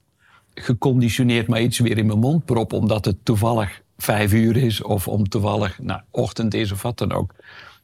geconditioneerd 0.54 1.48
maar 1.48 1.62
iets 1.62 1.80
weer 1.80 1.98
in 1.98 2.06
mijn 2.06 2.20
mond 2.20 2.46
prop, 2.46 2.74
omdat 2.74 3.06
het 3.06 3.25
toevallig 3.25 3.82
vijf 3.98 4.34
uur 4.34 4.58
is 4.58 4.82
of 4.82 5.08
om 5.08 5.30
toevallig 5.30 5.80
nou, 5.80 6.01
ochtend 6.12 6.54
is 6.54 6.72
of 6.72 6.82
wat 6.82 6.98
dan 6.98 7.12
ook. 7.12 7.34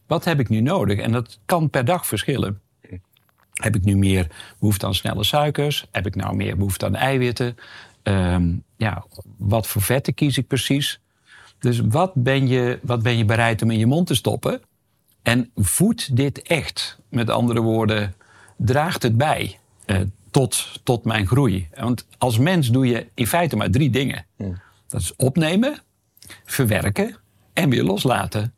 Wat 0.08 0.26
heb 0.26 0.40
ik 0.40 0.50
nu 0.50 0.62
nodig? 0.62 1.00
En 1.00 1.12
dat 1.12 1.40
kan 1.46 1.70
per 1.70 1.86
dag 1.86 2.08
verschillen. 2.08 2.62
Heb 3.60 3.76
ik 3.76 3.84
nu 3.84 3.98
meer 3.98 4.28
behoefte 4.60 4.86
aan 4.86 4.96
snelle 4.96 5.24
suikers? 5.24 5.86
Heb 5.92 6.06
ik 6.06 6.16
nou 6.16 6.36
meer 6.36 6.58
behoefte 6.58 6.86
aan 6.86 6.96
eiwitten? 6.96 7.58
Ehm, 8.04 8.54
ja, 8.78 9.06
wat 9.38 9.68
voor 9.68 9.82
vetten 9.82 10.14
kies 10.14 10.38
ik 10.38 10.48
precies? 10.48 11.00
Dus 11.60 11.80
wat 11.80 12.12
ben, 12.14 12.48
je, 12.48 12.80
wat 12.82 13.04
ben 13.04 13.18
je 13.18 13.26
bereid 13.26 13.62
om 13.62 13.72
in 13.72 13.80
je 13.80 13.86
mond 13.86 14.08
te 14.08 14.16
stoppen? 14.16 14.62
En 15.22 15.52
voedt 15.56 16.16
dit 16.16 16.42
echt? 16.42 17.00
Met 17.10 17.30
andere 17.30 17.62
woorden, 17.62 18.14
draagt 18.58 19.04
het 19.04 19.18
bij 19.18 19.60
eh, 19.86 20.00
tot, 20.32 20.80
tot 20.84 21.04
mijn 21.04 21.28
groei? 21.28 21.68
Want 21.76 22.06
als 22.18 22.38
mens 22.38 22.72
doe 22.72 22.88
je 22.88 23.08
in 23.14 23.28
feite 23.28 23.56
maar 23.56 23.70
drie 23.70 23.90
dingen. 23.90 24.26
Dat 24.88 25.02
is 25.02 25.16
opnemen, 25.16 25.82
verwerken 26.46 27.16
en 27.54 27.70
weer 27.70 27.84
loslaten. 27.84 28.54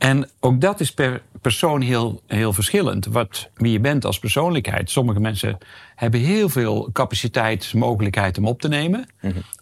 En 0.00 0.28
ook 0.40 0.60
dat 0.60 0.80
is 0.80 0.92
per 0.92 1.22
persoon 1.40 1.80
heel, 1.80 2.22
heel 2.26 2.52
verschillend. 2.52 3.06
Wat, 3.06 3.50
wie 3.54 3.72
je 3.72 3.80
bent 3.80 4.04
als 4.04 4.18
persoonlijkheid. 4.18 4.90
Sommige 4.90 5.20
mensen 5.20 5.58
hebben 5.94 6.20
heel 6.20 6.48
veel 6.48 6.88
capaciteit, 6.92 7.74
mogelijkheid 7.74 8.38
om 8.38 8.46
op 8.46 8.60
te 8.60 8.68
nemen. 8.68 9.06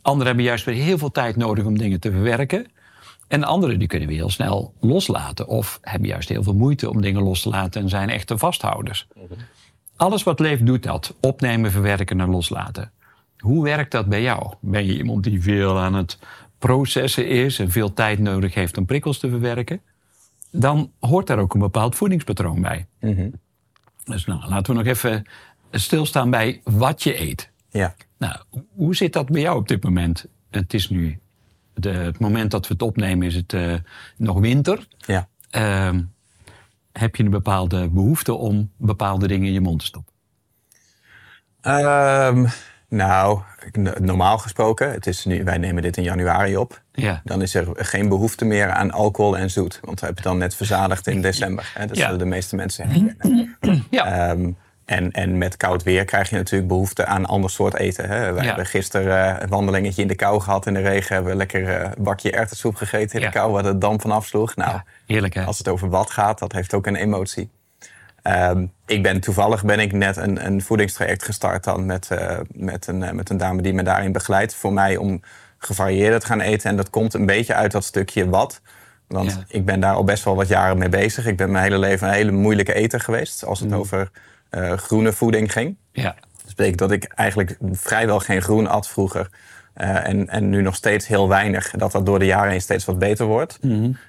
Anderen 0.02 0.26
hebben 0.26 0.44
juist 0.44 0.64
weer 0.64 0.82
heel 0.82 0.98
veel 0.98 1.10
tijd 1.10 1.36
nodig 1.36 1.64
om 1.64 1.78
dingen 1.78 2.00
te 2.00 2.10
verwerken. 2.10 2.66
En 3.28 3.44
anderen 3.44 3.78
die 3.78 3.88
kunnen 3.88 4.08
weer 4.08 4.16
heel 4.16 4.30
snel 4.30 4.74
loslaten. 4.80 5.48
Of 5.48 5.78
hebben 5.82 6.08
juist 6.08 6.28
heel 6.28 6.42
veel 6.42 6.54
moeite 6.54 6.90
om 6.90 7.00
dingen 7.00 7.22
los 7.22 7.42
te 7.42 7.48
laten 7.48 7.82
en 7.82 7.88
zijn 7.88 8.10
echte 8.10 8.38
vasthouders. 8.38 9.06
Alles 9.96 10.22
wat 10.22 10.40
leeft 10.40 10.66
doet 10.66 10.82
dat. 10.82 11.14
Opnemen, 11.20 11.70
verwerken 11.70 12.20
en 12.20 12.30
loslaten. 12.30 12.92
Hoe 13.38 13.64
werkt 13.64 13.92
dat 13.92 14.06
bij 14.06 14.22
jou? 14.22 14.54
Ben 14.60 14.86
je 14.86 14.96
iemand 14.96 15.24
die 15.24 15.42
veel 15.42 15.78
aan 15.78 15.94
het 15.94 16.18
processen 16.58 17.28
is 17.28 17.58
en 17.58 17.70
veel 17.70 17.94
tijd 17.94 18.18
nodig 18.18 18.54
heeft 18.54 18.76
om 18.78 18.86
prikkels 18.86 19.18
te 19.18 19.28
verwerken? 19.28 19.80
Dan 20.50 20.92
hoort 21.00 21.26
daar 21.26 21.38
ook 21.38 21.54
een 21.54 21.60
bepaald 21.60 21.96
voedingspatroon 21.96 22.60
bij. 22.60 22.86
Dus 24.04 24.24
nou, 24.26 24.48
laten 24.48 24.72
we 24.72 24.78
nog 24.78 24.88
even 24.88 25.24
stilstaan 25.70 26.30
bij 26.30 26.60
wat 26.64 27.02
je 27.02 27.20
eet. 27.20 27.50
Ja. 27.70 27.94
Nou, 28.18 28.36
hoe 28.74 28.96
zit 28.96 29.12
dat 29.12 29.26
bij 29.26 29.40
jou 29.40 29.58
op 29.58 29.68
dit 29.68 29.84
moment? 29.84 30.26
Het 30.50 30.74
is 30.74 30.88
nu, 30.88 31.18
de, 31.74 31.90
het 31.90 32.18
moment 32.18 32.50
dat 32.50 32.66
we 32.66 32.72
het 32.72 32.82
opnemen, 32.82 33.26
is 33.26 33.34
het 33.34 33.52
uh, 33.52 33.74
nog 34.16 34.40
winter. 34.40 34.86
Ja. 34.98 35.28
Uh, 35.50 35.98
heb 36.92 37.16
je 37.16 37.24
een 37.24 37.30
bepaalde 37.30 37.88
behoefte 37.88 38.34
om 38.34 38.70
bepaalde 38.76 39.26
dingen 39.26 39.46
in 39.46 39.52
je 39.52 39.60
mond 39.60 39.78
te 39.78 39.86
stoppen? 39.86 40.14
Um, 41.62 42.46
nou, 42.88 43.40
normaal 44.00 44.38
gesproken, 44.38 44.90
het 44.92 45.06
is 45.06 45.24
nu, 45.24 45.44
wij 45.44 45.58
nemen 45.58 45.82
dit 45.82 45.96
in 45.96 46.02
januari 46.02 46.56
op. 46.56 46.80
Ja. 46.92 47.20
Dan 47.24 47.42
is 47.42 47.54
er 47.54 47.66
geen 47.74 48.08
behoefte 48.08 48.44
meer 48.44 48.70
aan 48.70 48.90
alcohol 48.90 49.36
en 49.38 49.50
zoet. 49.50 49.80
Want 49.82 50.00
we 50.00 50.06
hebben 50.06 50.22
het 50.24 50.32
dan 50.32 50.38
net 50.38 50.54
verzadigd 50.54 51.06
in 51.06 51.20
december. 51.22 51.70
Hè? 51.74 51.86
Dat 51.86 51.96
Ja. 51.96 52.02
zullen 52.04 52.18
de 52.18 52.24
meeste 52.24 52.56
mensen 52.56 52.88
herkennen. 52.88 53.56
Ja. 53.90 54.28
Ehm, 54.30 54.50
en, 54.84 55.10
en 55.10 55.38
met 55.38 55.56
koud 55.56 55.82
weer 55.82 56.04
krijg 56.04 56.30
je 56.30 56.36
natuurlijk 56.36 56.68
behoefte 56.68 57.06
aan 57.06 57.26
ander 57.26 57.50
soort 57.50 57.74
eten. 57.74 58.08
Hè? 58.08 58.26
Ja. 58.26 58.34
hebben 58.42 58.66
gisteren 58.66 59.36
eh, 59.36 59.42
een 59.42 59.48
wandelingetje 59.48 60.02
in 60.02 60.08
de 60.08 60.14
kou 60.14 60.40
gehad 60.40 60.66
in 60.66 60.74
de 60.74 60.80
regen. 60.80 61.14
Hebben 61.14 61.32
we 61.32 61.38
lekker 61.38 61.68
eh, 61.68 61.90
een 61.96 62.02
bakje 62.04 62.30
erwtensoep 62.30 62.74
gegeten 62.76 63.14
in 63.16 63.20
Ja. 63.20 63.26
de 63.26 63.32
kou, 63.38 63.52
waar 63.52 63.62
de 63.62 63.78
dam 63.78 64.00
van 64.00 64.10
afsloeg. 64.10 64.56
Nou, 64.56 64.70
Ja, 64.70 64.84
heerlijk 65.06 65.34
hè? 65.34 65.44
als 65.44 65.58
het 65.58 65.68
over 65.68 65.88
wat 65.88 66.10
gaat, 66.10 66.38
dat 66.38 66.52
heeft 66.52 66.74
ook 66.74 66.86
een 66.86 66.96
emotie. 66.96 67.50
Ehm, 68.22 68.66
ik 68.86 69.02
ben 69.02 69.20
toevallig 69.20 69.64
ben 69.64 69.78
ik 69.78 69.92
net 69.92 70.16
een, 70.16 70.46
een 70.46 70.62
voedingstraject 70.62 71.22
gestart 71.24 71.64
dan 71.64 71.86
met, 71.86 72.10
eh, 72.10 72.38
met, 72.52 72.86
een, 72.86 73.02
eh, 73.02 73.10
met 73.12 73.30
een 73.30 73.36
dame 73.36 73.62
die 73.62 73.72
me 73.74 73.82
daarin 73.82 74.12
begeleidt. 74.12 74.54
Voor 74.54 74.72
mij 74.72 74.96
om 74.96 75.22
gevarieerder 75.58 76.20
te 76.20 76.26
gaan 76.26 76.40
eten. 76.40 76.70
En 76.70 76.76
dat 76.76 76.90
komt 76.90 77.14
een 77.14 77.26
beetje 77.26 77.54
uit 77.54 77.72
dat 77.72 77.84
stukje 77.84 78.28
wat. 78.28 78.60
Want 79.06 79.30
Ja. 79.30 79.44
ik 79.48 79.64
ben 79.64 79.80
daar 79.80 79.94
al 79.94 80.04
best 80.04 80.24
wel 80.24 80.36
wat 80.36 80.48
jaren 80.48 80.78
mee 80.78 80.88
bezig. 80.88 81.26
Ik 81.26 81.36
ben 81.36 81.50
mijn 81.50 81.64
hele 81.64 81.78
leven 81.78 82.08
een 82.08 82.14
hele 82.14 82.30
moeilijke 82.30 82.74
eter 82.74 83.00
geweest. 83.00 83.44
Als 83.44 83.60
het 83.60 83.72
over 83.72 84.10
eh, 84.50 84.72
groene 84.72 85.12
voeding 85.12 85.52
ging. 85.52 85.76
Ja. 85.92 86.14
Dat 86.44 86.56
betekent 86.56 86.78
dat 86.78 86.90
ik 86.90 87.04
eigenlijk 87.04 87.56
vrijwel 87.72 88.20
geen 88.20 88.42
groen 88.42 88.66
at 88.66 88.88
vroeger. 88.88 89.30
En, 89.74 90.28
en 90.28 90.48
nu 90.48 90.62
nog 90.62 90.74
steeds 90.74 91.06
heel 91.06 91.28
weinig. 91.28 91.70
Dat 91.70 91.92
dat 91.92 92.06
door 92.06 92.18
de 92.18 92.24
jaren 92.26 92.50
heen 92.50 92.60
steeds 92.60 92.84
wat 92.84 92.98
beter 92.98 93.26
wordt. 93.26 93.58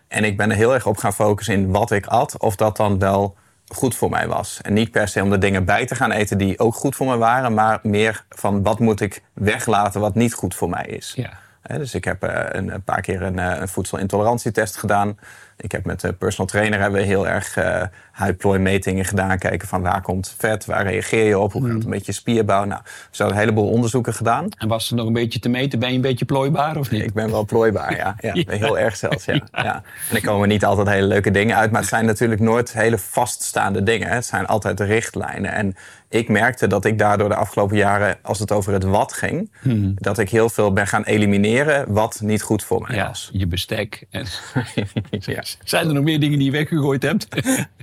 En 0.07 0.23
ik 0.23 0.37
ben 0.37 0.49
er 0.49 0.55
heel 0.55 0.73
erg 0.73 0.85
op 0.85 0.97
gaan 0.97 1.13
focussen 1.13 1.53
in 1.53 1.71
wat 1.71 1.91
ik 1.91 2.05
at. 2.05 2.39
Of 2.39 2.55
dat 2.55 2.77
dan 2.77 2.99
wel 2.99 3.35
goed 3.69 3.95
voor 3.95 4.09
mij 4.09 4.27
was. 4.27 4.59
En 4.61 4.73
niet 4.73 4.91
per 4.91 5.07
se 5.07 5.23
om 5.23 5.29
de 5.29 5.37
dingen 5.37 5.65
bij 5.65 5.85
te 5.85 5.95
gaan 5.95 6.11
eten 6.11 6.37
die 6.37 6.59
ook 6.59 6.75
goed 6.75 6.95
voor 6.95 7.07
me 7.07 7.17
waren. 7.17 7.53
Maar 7.53 7.79
meer 7.83 8.23
van 8.29 8.63
wat 8.63 8.79
moet 8.79 9.01
ik 9.01 9.21
weglaten 9.33 10.01
wat 10.01 10.15
niet 10.15 10.33
goed 10.33 10.55
voor 10.55 10.69
mij 10.69 10.85
is. 10.85 11.13
Ja. 11.15 11.29
Dus 11.77 11.93
ik 11.93 12.03
heb 12.03 12.23
eh, 12.23 12.61
een, 12.61 12.83
paar 12.83 13.01
keer 13.01 13.21
een, 13.21 13.39
eh, 13.39 13.59
een 13.59 13.67
voedselintolerantietest 13.67 14.77
gedaan. 14.77 15.17
Ik 15.61 15.71
heb 15.71 15.85
met 15.85 16.01
de 16.01 16.13
personal 16.13 16.47
trainer 16.47 16.79
hebben 16.79 16.99
we 16.99 17.05
heel 17.05 17.27
erg 17.27 17.57
eh 17.57 17.83
huidplooimetingen 18.19 19.05
gedaan. 19.05 19.37
Kijken 19.37 19.67
van 19.67 19.81
waar 19.81 20.01
komt 20.01 20.35
vet, 20.37 20.65
waar 20.65 20.87
reageer 20.87 21.25
je 21.25 21.39
op, 21.39 21.51
hoe 21.51 21.65
gaat 21.65 21.73
het 21.73 21.83
een 21.83 21.89
beetje 21.89 22.11
spierbouw. 22.11 22.63
Nou, 22.63 22.81
zo 23.11 23.27
een 23.27 23.35
heleboel 23.35 23.69
onderzoeken 23.69 24.13
gedaan. 24.13 24.47
En 24.57 24.67
was 24.67 24.89
er 24.89 24.95
nog 24.95 25.07
een 25.07 25.13
beetje 25.13 25.39
te 25.39 25.49
meten? 25.49 25.79
Ben 25.79 25.89
je 25.89 25.95
een 25.95 26.01
beetje 26.01 26.25
plooibaar 26.25 26.77
of 26.77 26.91
niet? 26.91 27.03
Ik 27.03 27.13
ben 27.13 27.31
wel 27.31 27.45
plooibaar, 27.45 27.95
ja. 27.95 28.15
ja, 28.21 28.31
Ja. 28.33 28.43
Heel 28.57 28.79
erg 28.79 28.95
zelfs, 28.95 29.25
ja. 29.25 29.41
ja. 29.51 29.83
En 30.09 30.15
er 30.15 30.21
komen 30.21 30.47
niet 30.47 30.65
altijd 30.65 30.87
hele 30.87 31.07
leuke 31.07 31.31
dingen 31.31 31.55
uit. 31.55 31.71
Maar 31.71 31.81
het 31.81 31.89
zijn 31.89 32.05
natuurlijk 32.05 32.41
nooit 32.41 32.73
hele 32.73 32.97
vaststaande 32.97 33.83
dingen. 33.83 34.07
hè. 34.07 34.13
Het 34.13 34.25
zijn 34.25 34.45
altijd 34.45 34.79
richtlijnen. 34.79 35.51
En 35.51 35.75
ik 36.09 36.29
merkte 36.29 36.67
dat 36.67 36.85
ik 36.85 36.97
daardoor 36.97 37.29
de 37.29 37.35
afgelopen 37.35 37.77
jaren, 37.77 38.17
als 38.21 38.39
het 38.39 38.51
over 38.51 38.73
het 38.73 38.83
wat 38.83 39.13
ging... 39.13 39.51
dat 39.95 40.17
ik 40.17 40.29
heel 40.29 40.49
veel 40.49 40.73
ben 40.73 40.87
gaan 40.87 41.03
elimineren 41.03 41.93
wat 41.93 42.19
niet 42.23 42.41
goed 42.41 42.63
voor 42.63 42.85
mij 42.87 42.95
ja, 42.95 43.07
was. 43.07 43.29
je 43.33 43.47
bestek. 43.47 44.05
En, 44.09 44.25
Ja. 45.19 45.43
Zijn 45.63 45.87
er 45.87 45.93
nog 45.93 46.03
meer 46.03 46.19
dingen 46.19 46.37
die 46.37 46.51
je 46.51 46.57
weggegooid 46.57 47.03
hebt? 47.03 47.27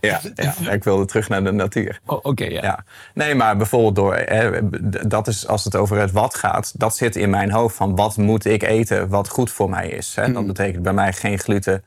Ja, 0.01 0.21
ja, 0.35 0.71
ik 0.71 0.85
wilde 0.85 1.05
terug 1.05 1.29
naar 1.29 1.45
de 1.45 1.53
natuur. 1.53 2.01
Oh, 2.07 2.19
Oké, 2.23 2.45
ja. 2.45 2.63
Ja. 2.63 2.85
Nee, 3.15 3.35
maar 3.35 3.57
bijvoorbeeld 3.57 3.95
door, 3.95 4.15
hè, 4.15 4.69
dat 5.09 5.29
is 5.29 5.47
als 5.47 5.65
het 5.65 5.77
over 5.77 5.99
het 5.99 6.13
wat 6.13 6.35
gaat, 6.35 6.73
dat 6.77 6.97
zit 6.97 7.17
in 7.17 7.31
mijn 7.31 7.51
hoofd 7.51 7.77
van 7.77 7.97
wat 7.97 8.17
moet 8.17 8.45
ik 8.45 8.63
eten 8.63 9.09
wat 9.09 9.29
goed 9.29 9.51
voor 9.51 9.71
mij 9.71 9.89
is. 9.89 10.15
Hè? 10.15 10.33
Dat 10.33 10.47
betekent 10.47 10.83
bij 10.83 10.93
mij 10.93 11.13
geen 11.13 11.39
gluten, 11.39 11.85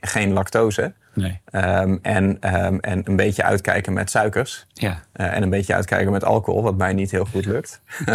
geen 0.00 0.32
lactose. 0.32 0.92
Nee. 1.16 1.40
Ehm, 1.44 1.96
en, 2.02 2.36
ehm, 2.40 2.78
en 2.80 3.02
een 3.04 3.16
beetje 3.16 3.42
uitkijken 3.42 3.92
met 3.92 4.10
suikers. 4.10 4.66
Ja. 4.72 5.02
Eh, 5.12 5.34
en 5.34 5.42
een 5.42 5.50
beetje 5.50 5.74
uitkijken 5.74 6.12
met 6.12 6.24
alcohol, 6.24 6.62
wat 6.62 6.76
mij 6.76 6.92
niet 6.92 7.10
heel 7.10 7.24
goed 7.24 7.44
lukt. 7.44 7.80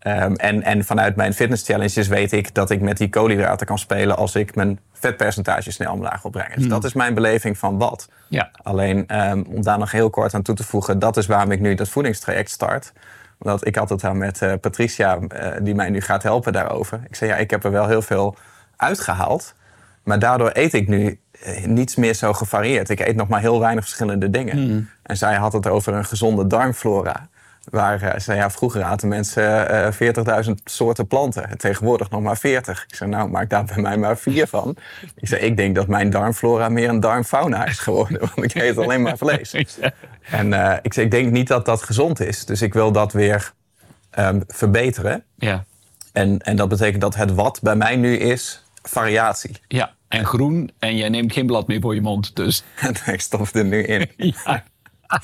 Ehm, 0.00 0.32
en, 0.34 0.62
en 0.62 0.84
vanuit 0.84 1.16
mijn 1.16 1.34
fitness 1.34 1.64
challenges 1.64 2.08
weet 2.08 2.32
ik 2.32 2.54
dat 2.54 2.70
ik 2.70 2.80
met 2.80 2.96
die 2.96 3.08
koolhydraten 3.08 3.66
kan 3.66 3.78
spelen 3.78 4.16
als 4.16 4.34
ik 4.34 4.54
mijn 4.54 4.80
vetpercentage 4.92 5.70
snel 5.70 5.92
omlaag 5.92 6.22
wil 6.22 6.30
brengen. 6.30 6.58
Dus 6.58 6.68
dat 6.68 6.84
is 6.84 6.92
mijn 6.92 7.14
beleving 7.14 7.58
van 7.58 7.78
wat. 7.78 8.08
Ja. 8.28 8.50
Alleen 8.62 9.06
ehm, 9.06 9.42
om 9.46 9.62
daar 9.62 9.78
nog 9.78 9.90
heel 9.90 10.10
kort 10.10 10.34
aan 10.34 10.42
toe 10.42 10.54
te 10.54 10.64
voegen, 10.64 10.98
dat 10.98 11.16
is 11.16 11.26
waarom 11.26 11.50
ik 11.50 11.60
nu 11.60 11.74
dat 11.74 11.88
voedingstraject 11.88 12.50
start. 12.50 12.92
Want 13.38 13.66
ik 13.66 13.76
had 13.76 13.88
het 13.88 14.00
daar 14.00 14.16
met 14.16 14.42
eh, 14.42 14.52
Patricia, 14.60 15.18
eh, 15.18 15.52
die 15.62 15.74
mij 15.74 15.90
nu 15.90 16.00
gaat 16.00 16.22
helpen 16.22 16.52
daarover. 16.52 17.00
Ik 17.08 17.16
zei, 17.16 17.30
ja, 17.30 17.36
ik 17.36 17.50
heb 17.50 17.64
er 17.64 17.70
wel 17.70 17.86
heel 17.86 18.02
veel 18.02 18.36
uitgehaald. 18.76 19.54
Maar 20.02 20.18
daardoor 20.18 20.50
eet 20.52 20.72
ik 20.72 20.88
nu 20.88 21.20
eh, 21.42 21.64
niets 21.64 21.96
meer 21.96 22.14
zo 22.14 22.32
gevarieerd. 22.32 22.88
Ik 22.88 23.00
eet 23.00 23.16
nog 23.16 23.28
maar 23.28 23.40
heel 23.40 23.60
weinig 23.60 23.84
verschillende 23.84 24.30
dingen. 24.30 24.88
En 25.02 25.16
zij 25.16 25.34
had 25.34 25.52
het 25.52 25.66
over 25.66 25.94
een 25.94 26.04
gezonde 26.04 26.46
darmflora. 26.46 27.28
Waar 27.64 28.02
eh, 28.02 28.20
zei, 28.20 28.38
ja, 28.38 28.50
vroeger 28.50 28.82
aten 28.82 29.08
mensen 29.08 29.68
eh 29.68 30.44
40.000 30.44 30.50
soorten 30.64 31.06
planten. 31.06 31.48
En 31.48 31.58
tegenwoordig 31.58 32.10
nog 32.10 32.20
maar 32.20 32.38
40. 32.38 32.84
Ik 32.88 32.94
zei, 32.94 33.10
nou, 33.10 33.28
maak 33.28 33.50
daar 33.50 33.64
bij 33.64 33.82
mij 33.82 33.96
maar 33.96 34.18
vier 34.18 34.46
van. 34.46 34.76
Ik 35.16 35.28
zei, 35.28 35.40
ik 35.40 35.56
denk 35.56 35.74
dat 35.74 35.86
mijn 35.86 36.10
darmflora 36.10 36.68
meer 36.68 36.88
een 36.88 37.00
darmfauna 37.00 37.66
is 37.66 37.78
geworden. 37.78 38.20
Want 38.34 38.54
ik 38.54 38.62
eet 38.62 38.78
alleen 38.78 39.02
maar 39.02 39.18
vlees. 39.18 39.54
En 40.30 40.52
eh, 40.52 40.76
ik 40.82 40.92
zei, 40.92 41.06
ik 41.06 41.12
denk 41.12 41.30
niet 41.30 41.48
dat 41.48 41.64
dat 41.64 41.82
gezond 41.82 42.20
is. 42.20 42.44
Dus 42.44 42.62
ik 42.62 42.74
wil 42.74 42.92
dat 42.92 43.12
weer 43.12 43.52
ehm, 44.10 44.40
verbeteren. 44.46 45.24
Ja. 45.34 45.64
En, 46.12 46.38
en 46.38 46.56
dat 46.56 46.68
betekent 46.68 47.00
dat 47.00 47.14
het 47.14 47.34
wat 47.34 47.60
bij 47.62 47.76
mij 47.76 47.96
nu 47.96 48.16
is, 48.16 48.64
variatie. 48.82 49.56
ja. 49.68 49.94
En 50.10 50.26
groen. 50.26 50.70
En 50.78 50.96
jij 50.96 51.08
neemt 51.08 51.32
geen 51.32 51.46
blad 51.46 51.66
meer 51.66 51.80
voor 51.80 51.94
je 51.94 52.00
mond. 52.00 52.36
Dus 52.36 52.64
ik 53.06 53.20
stop 53.20 53.54
er 53.54 53.64
nu 53.64 53.82
in. 53.82 54.10
ja. 54.16 54.64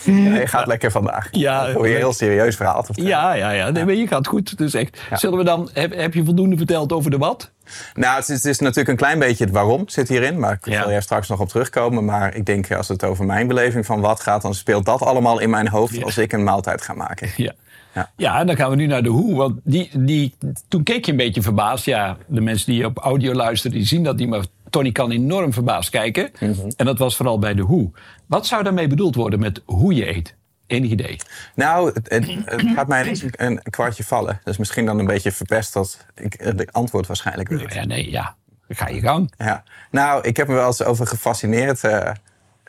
Ja, 0.05 0.12
je 0.12 0.47
gaat 0.57 0.66
lekker 0.66 0.90
vandaag. 0.90 1.28
Ja, 1.31 1.71
probeer 1.73 1.90
een 1.90 1.97
heel 1.97 2.12
serieus 2.12 2.57
verhaal 2.57 2.81
te 2.81 2.87
vertellen. 2.87 3.11
Ja, 3.11 3.33
ja, 3.33 3.50
ja. 3.50 3.71
Nee, 3.71 3.85
maar 3.85 3.95
je 3.95 4.07
gaat 4.07 4.26
goed. 4.26 4.59
Dus 4.59 4.75
echt. 4.75 5.00
Zullen 5.12 5.38
we 5.38 5.45
dan, 5.45 5.69
heb, 5.73 5.95
heb 5.95 6.14
je 6.14 6.25
voldoende 6.25 6.57
verteld 6.57 6.93
over 6.93 7.11
de 7.11 7.19
wat? 7.19 7.50
Nou, 7.95 8.16
het 8.16 8.28
is, 8.28 8.35
het 8.37 8.45
is 8.45 8.59
natuurlijk 8.59 8.88
een 8.88 8.97
klein 8.97 9.19
beetje 9.19 9.45
het 9.45 9.52
waarom 9.52 9.88
zit 9.88 10.09
hierin. 10.09 10.38
Maar 10.38 10.52
ik 10.52 10.66
Ja. 10.73 10.83
zal 10.83 10.90
er 10.90 11.02
straks 11.02 11.28
nog 11.28 11.40
op 11.40 11.49
terugkomen. 11.49 12.05
Maar 12.05 12.35
ik 12.35 12.45
denk 12.47 12.73
als 12.73 12.88
het 12.88 13.05
over 13.05 13.25
mijn 13.25 13.47
beleving 13.47 13.87
van 13.87 14.00
wat 14.00 14.21
gaat... 14.21 14.43
dan 14.43 14.55
speelt 14.55 14.85
dat 14.85 15.02
allemaal 15.02 15.38
in 15.40 15.50
mijn 15.50 15.69
hoofd 15.69 16.05
als 16.05 16.19
ik 16.19 16.33
een 16.33 16.45
maaltijd 16.45 16.83
ga 16.83 16.95
maken. 16.95 17.31
Ja. 17.37 17.52
Ja. 17.95 18.11
Ja, 18.16 18.38
en 18.40 18.47
dan 18.47 18.57
gaan 18.57 18.71
we 18.71 18.76
nu 18.76 18.87
naar 18.87 19.02
de 19.02 19.09
hoe. 19.09 19.37
Want 19.37 19.61
die, 19.64 19.90
die, 19.99 20.35
toen 20.69 20.83
keek 20.83 21.05
je 21.05 21.11
een 21.11 21.16
beetje 21.16 21.43
verbaasd. 21.43 21.85
Ja, 21.85 22.16
de 22.26 22.40
mensen 22.40 22.73
die 22.73 22.85
op 22.85 22.99
audio 22.99 23.33
luisteren, 23.33 23.76
die 23.76 23.87
zien 23.87 24.02
dat 24.02 24.16
niet. 24.16 24.28
Maar 24.28 24.45
Tony 24.70 24.92
kan 24.92 25.11
enorm 25.11 25.52
verbaasd 25.52 25.90
kijken. 25.90 26.30
En 26.76 26.87
dat 26.87 26.99
was 26.99 27.16
vooral 27.16 27.38
bij 27.38 27.54
de 27.54 27.62
hoe. 27.62 27.90
Wat 28.26 28.46
zou 28.46 28.62
daarmee 28.62 28.87
bedoeld 28.87 29.14
worden 29.14 29.38
met 29.38 29.62
hoe 29.64 29.94
je 29.94 30.08
eet? 30.08 30.35
Enig 30.66 30.90
idee? 30.90 31.16
Nou, 31.54 31.92
het, 31.92 32.08
het, 32.11 32.62
gaat 32.75 32.88
mij 32.88 33.02
ineens 33.02 33.25
een, 33.30 33.62
kwartje 33.62 34.04
vallen. 34.04 34.40
Dus 34.44 34.56
misschien 34.56 34.87
dan 34.87 34.99
een 34.99 35.06
beetje 35.06 35.32
verpest 35.32 35.73
dat 35.73 36.06
ik 36.14 36.35
het 36.38 36.73
antwoord 36.73 37.06
waarschijnlijk 37.06 37.49
weet. 37.49 37.73
Ja, 37.75 37.85
nee, 37.85 38.11
ja. 38.11 38.37
Ga 38.68 38.88
je 38.88 39.00
gang. 39.00 39.32
Ja. 39.38 39.62
Nou, 39.90 40.23
ik 40.23 40.37
heb 40.37 40.49
er 40.49 40.54
wel 40.54 40.66
eens 40.66 40.85
over 40.85 41.06
gefascineerd. 41.06 41.85
Eh, 41.85 42.11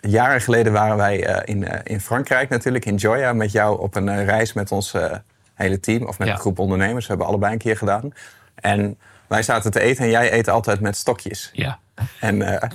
jaren 0.01 0.42
geleden 0.42 0.74
waren 0.74 0.98
wij 0.98 1.25
eh, 1.25 1.56
in, 1.56 1.68
eh, 1.68 1.80
in 1.84 2.01
Frankrijk 2.01 2.50
natuurlijk, 2.50 2.86
in 2.86 2.96
Joya, 2.96 3.34
met 3.34 3.51
jou 3.51 3.80
op 3.80 3.96
een 3.96 4.10
eh, 4.10 4.25
reis 4.25 4.54
met 4.54 4.72
ons 4.72 4.94
eh, 4.94 5.12
hele 5.54 5.80
team. 5.80 6.04
Of 6.06 6.20
met 6.20 6.27
Ja. 6.27 6.34
een 6.34 6.39
groep 6.39 6.60
ondernemers. 6.60 7.04
We 7.06 7.10
hebben 7.10 7.27
allebei 7.27 7.54
een 7.54 7.60
keer 7.60 7.77
gedaan. 7.77 8.12
En 8.56 8.98
wij 9.28 9.44
zaten 9.44 9.72
te 9.72 9.80
eten 9.80 10.04
en 10.04 10.10
jij 10.10 10.34
eet 10.34 10.48
altijd 10.50 10.80
met 10.80 10.98
stokjes. 10.98 11.50
Ja. 11.54 11.80
En 12.20 12.42
eh, 12.42 12.70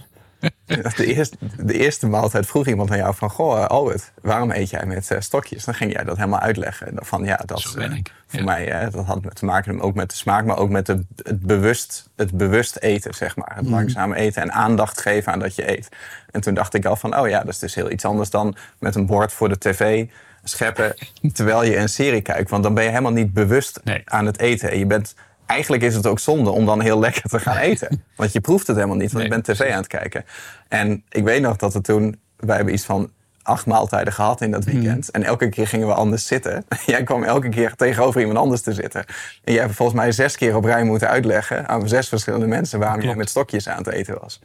de, 0.96 1.06
eerste, 1.14 1.36
de 1.56 1.72
eerste 1.78 2.06
maaltijd 2.06 2.46
vroeg 2.46 2.66
iemand 2.66 2.90
aan 2.90 2.96
jou 2.96 3.14
van... 3.14 3.30
Goh, 3.30 3.58
eh, 3.62 3.66
Albert, 3.66 4.12
waarom 4.22 4.50
eet 4.50 4.70
jij 4.70 4.86
met 4.86 5.10
eh, 5.10 5.20
stokjes? 5.20 5.64
Dan 5.64 5.74
ging 5.74 5.92
jij 5.92 6.04
dat 6.04 6.16
helemaal 6.16 6.40
uitleggen. 6.40 6.86
En 6.86 6.94
dan 6.94 7.04
Van, 7.06 7.24
ja, 7.24 7.36
dat, 7.46 7.60
Zo 7.60 7.74
ben 7.74 7.90
eh, 7.90 7.96
ik. 7.96 8.12
voor 8.26 8.38
Ja. 8.38 8.44
mij 8.44 8.70
eh, 8.72 8.90
dat 8.90 9.04
had 9.04 9.34
te 9.34 9.44
maken 9.44 9.80
ook 9.80 9.94
met 9.94 10.10
de 10.10 10.16
smaak... 10.16 10.44
maar 10.44 10.56
ook 10.56 10.70
met 10.70 10.86
de, 10.86 11.04
het, 11.22 11.40
bewust, 11.40 12.08
het 12.16 12.36
bewust 12.36 12.76
eten, 12.76 13.14
zeg 13.14 13.36
maar. 13.36 13.52
Het 13.56 13.66
langzaam 13.66 14.12
eten 14.12 14.42
en 14.42 14.52
aandacht 14.52 15.00
geven 15.00 15.32
aan 15.32 15.38
dat 15.38 15.54
je 15.54 15.76
eet. 15.76 15.88
En 16.30 16.40
toen 16.40 16.54
dacht 16.54 16.74
ik 16.74 16.84
al 16.84 16.96
van, 16.96 17.18
oh 17.18 17.28
ja, 17.28 17.38
dat 17.38 17.48
is 17.52 17.58
dus 17.58 17.74
heel 17.74 17.90
iets 17.90 18.04
anders 18.04 18.30
dan... 18.30 18.56
met 18.78 18.94
een 18.94 19.06
bord 19.06 19.32
voor 19.32 19.48
de 19.48 19.58
tv 19.58 20.06
scheppen 20.44 20.94
terwijl 21.32 21.64
je 21.64 21.76
een 21.76 21.88
serie 21.88 22.22
kijkt. 22.22 22.50
Want 22.50 22.62
dan 22.62 22.74
ben 22.74 22.82
je 22.84 22.88
helemaal 22.90 23.12
niet 23.12 23.32
bewust 23.32 23.80
Nee. 23.84 24.02
aan 24.04 24.26
het 24.26 24.38
eten. 24.38 24.70
En 24.70 24.78
je 24.78 24.86
bent... 24.86 25.14
Eigenlijk 25.52 25.82
is 25.82 25.94
het 25.94 26.06
ook 26.06 26.18
zonde 26.18 26.50
om 26.50 26.66
dan 26.66 26.80
heel 26.80 26.98
lekker 26.98 27.22
te 27.22 27.38
gaan 27.38 27.56
eten. 27.70 28.04
Want 28.16 28.32
je 28.32 28.40
proeft 28.40 28.66
het 28.66 28.76
helemaal 28.76 28.96
niet, 28.96 29.12
want 29.12 29.24
je 29.24 29.30
bent 29.30 29.44
tv 29.44 29.70
aan 29.70 29.76
het 29.76 29.86
kijken. 29.86 30.24
En 30.68 31.04
ik 31.08 31.24
weet 31.24 31.42
nog 31.42 31.56
dat 31.56 31.74
er 31.74 31.82
toen... 31.82 32.20
Wij 32.36 32.56
hebben 32.56 32.74
iets 32.74 32.84
van 32.84 33.10
acht 33.42 33.66
maaltijden 33.66 34.12
gehad 34.12 34.40
in 34.40 34.50
dat 34.50 34.64
weekend. 34.64 35.10
En 35.10 35.22
elke 35.22 35.48
keer 35.48 35.66
gingen 35.66 35.86
we 35.86 35.94
anders 35.94 36.26
zitten. 36.26 36.64
Jij 36.86 37.02
kwam 37.02 37.22
elke 37.22 37.48
keer 37.48 37.74
tegenover 37.74 38.20
iemand 38.20 38.38
anders 38.38 38.60
te 38.60 38.72
zitten. 38.72 39.04
En 39.44 39.52
jij 39.52 39.62
hebt 39.62 39.74
volgens 39.74 39.98
mij 39.98 40.12
zes 40.12 40.36
keer 40.36 40.56
op 40.56 40.64
rij 40.64 40.84
moeten 40.84 41.08
uitleggen... 41.08 41.68
aan 41.68 41.88
zes 41.88 42.08
verschillende 42.08 42.46
mensen 42.46 42.78
waarom 42.78 42.96
je 42.96 43.02
Klopt. 43.02 43.18
met 43.18 43.28
stokjes 43.30 43.68
aan 43.68 43.78
het 43.78 43.86
eten 43.86 44.18
was. 44.20 44.40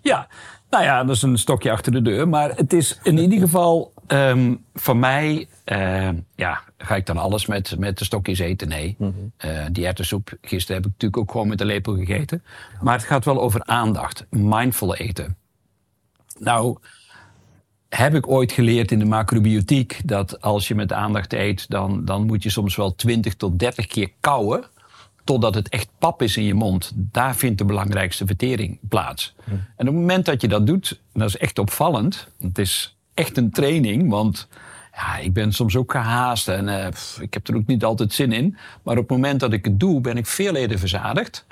Ja, 0.00 0.26
nou 0.70 0.84
ja, 0.84 1.04
dat 1.04 1.16
is 1.16 1.22
een 1.22 1.38
stokje 1.38 1.70
achter 1.70 1.92
de 1.92 2.02
deur. 2.02 2.28
Maar 2.28 2.52
het 2.56 2.72
is 2.72 2.98
in 3.02 3.18
ieder 3.18 3.38
geval 3.38 3.92
ehm, 4.10 4.54
voor 4.74 4.96
mij 4.96 5.48
eh, 5.70 6.08
ja, 6.34 6.62
ga 6.78 6.96
ik 6.96 7.06
dan 7.06 7.16
alles 7.16 7.46
met, 7.46 7.78
met 7.78 7.98
de 7.98 8.04
stokjes 8.04 8.38
eten? 8.38 8.68
Nee. 8.68 8.96
Eh, 9.36 9.64
die 9.72 9.86
erwtensoep, 9.86 10.36
gisteren 10.40 10.76
heb 10.76 10.86
ik 10.86 10.92
natuurlijk 10.92 11.22
ook 11.22 11.30
gewoon 11.30 11.48
met 11.48 11.58
de 11.58 11.64
lepel 11.64 11.96
gegeten. 11.96 12.42
Maar 12.80 12.94
het 12.94 13.06
gaat 13.06 13.24
wel 13.24 13.40
over 13.40 13.64
aandacht. 13.64 14.26
Mindful 14.30 14.96
eten. 14.96 15.36
Nou, 16.38 16.78
heb 17.88 18.14
ik 18.14 18.28
ooit 18.28 18.52
geleerd 18.52 18.92
in 18.92 18.98
de 18.98 19.04
macrobiotiek 19.04 20.00
dat 20.04 20.40
als 20.40 20.68
je 20.68 20.74
met 20.74 20.92
aandacht 20.92 21.32
eet, 21.32 21.70
dan, 21.70 22.04
dan 22.04 22.26
moet 22.26 22.42
je 22.42 22.50
soms 22.50 22.76
wel 22.76 22.94
20 22.94 23.34
tot 23.34 23.58
30 23.58 23.86
keer 23.86 24.10
kauwen. 24.20 24.64
Totdat 25.24 25.54
het 25.54 25.68
echt 25.68 25.88
pap 25.98 26.22
is 26.22 26.36
in 26.36 26.44
je 26.44 26.54
mond. 26.54 26.92
Daar 26.94 27.36
vindt 27.36 27.58
de 27.58 27.64
belangrijkste 27.64 28.26
vertering 28.26 28.78
plaats. 28.88 29.34
En 29.76 29.88
op 29.88 29.94
het 29.94 29.94
moment 29.94 30.24
dat 30.24 30.40
je 30.40 30.48
dat 30.48 30.66
doet, 30.66 31.00
dat 31.12 31.28
is 31.28 31.36
echt 31.36 31.58
opvallend. 31.58 32.28
Het 32.38 32.58
is 32.58 32.98
echt 33.20 33.36
een 33.36 33.50
training, 33.50 34.10
want 34.10 34.48
ja, 34.92 35.16
ik 35.16 35.32
ben 35.32 35.52
soms 35.52 35.76
ook 35.76 35.92
gehaast 35.92 36.48
en 36.48 36.68
eh, 36.68 36.86
ik 37.20 37.34
heb 37.34 37.48
er 37.48 37.56
ook 37.56 37.66
niet 37.66 37.84
altijd 37.84 38.12
zin 38.12 38.32
in. 38.32 38.56
Maar 38.82 38.96
op 38.96 39.08
het 39.08 39.10
moment 39.10 39.40
dat 39.40 39.52
ik 39.52 39.64
het 39.64 39.80
doe, 39.80 40.00
ben 40.00 40.16
ik 40.16 40.26
veel 40.26 40.54
eerder 40.54 40.78
verzadigd. 40.78 41.46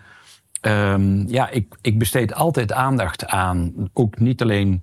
Ehm, 0.61 1.29
ja, 1.29 1.51
ik, 1.51 1.75
ik 1.81 1.99
besteed 1.99 2.35
altijd 2.35 2.73
aandacht 2.73 3.27
aan, 3.27 3.91
ook 3.93 4.19
niet 4.19 4.43
alleen 4.43 4.83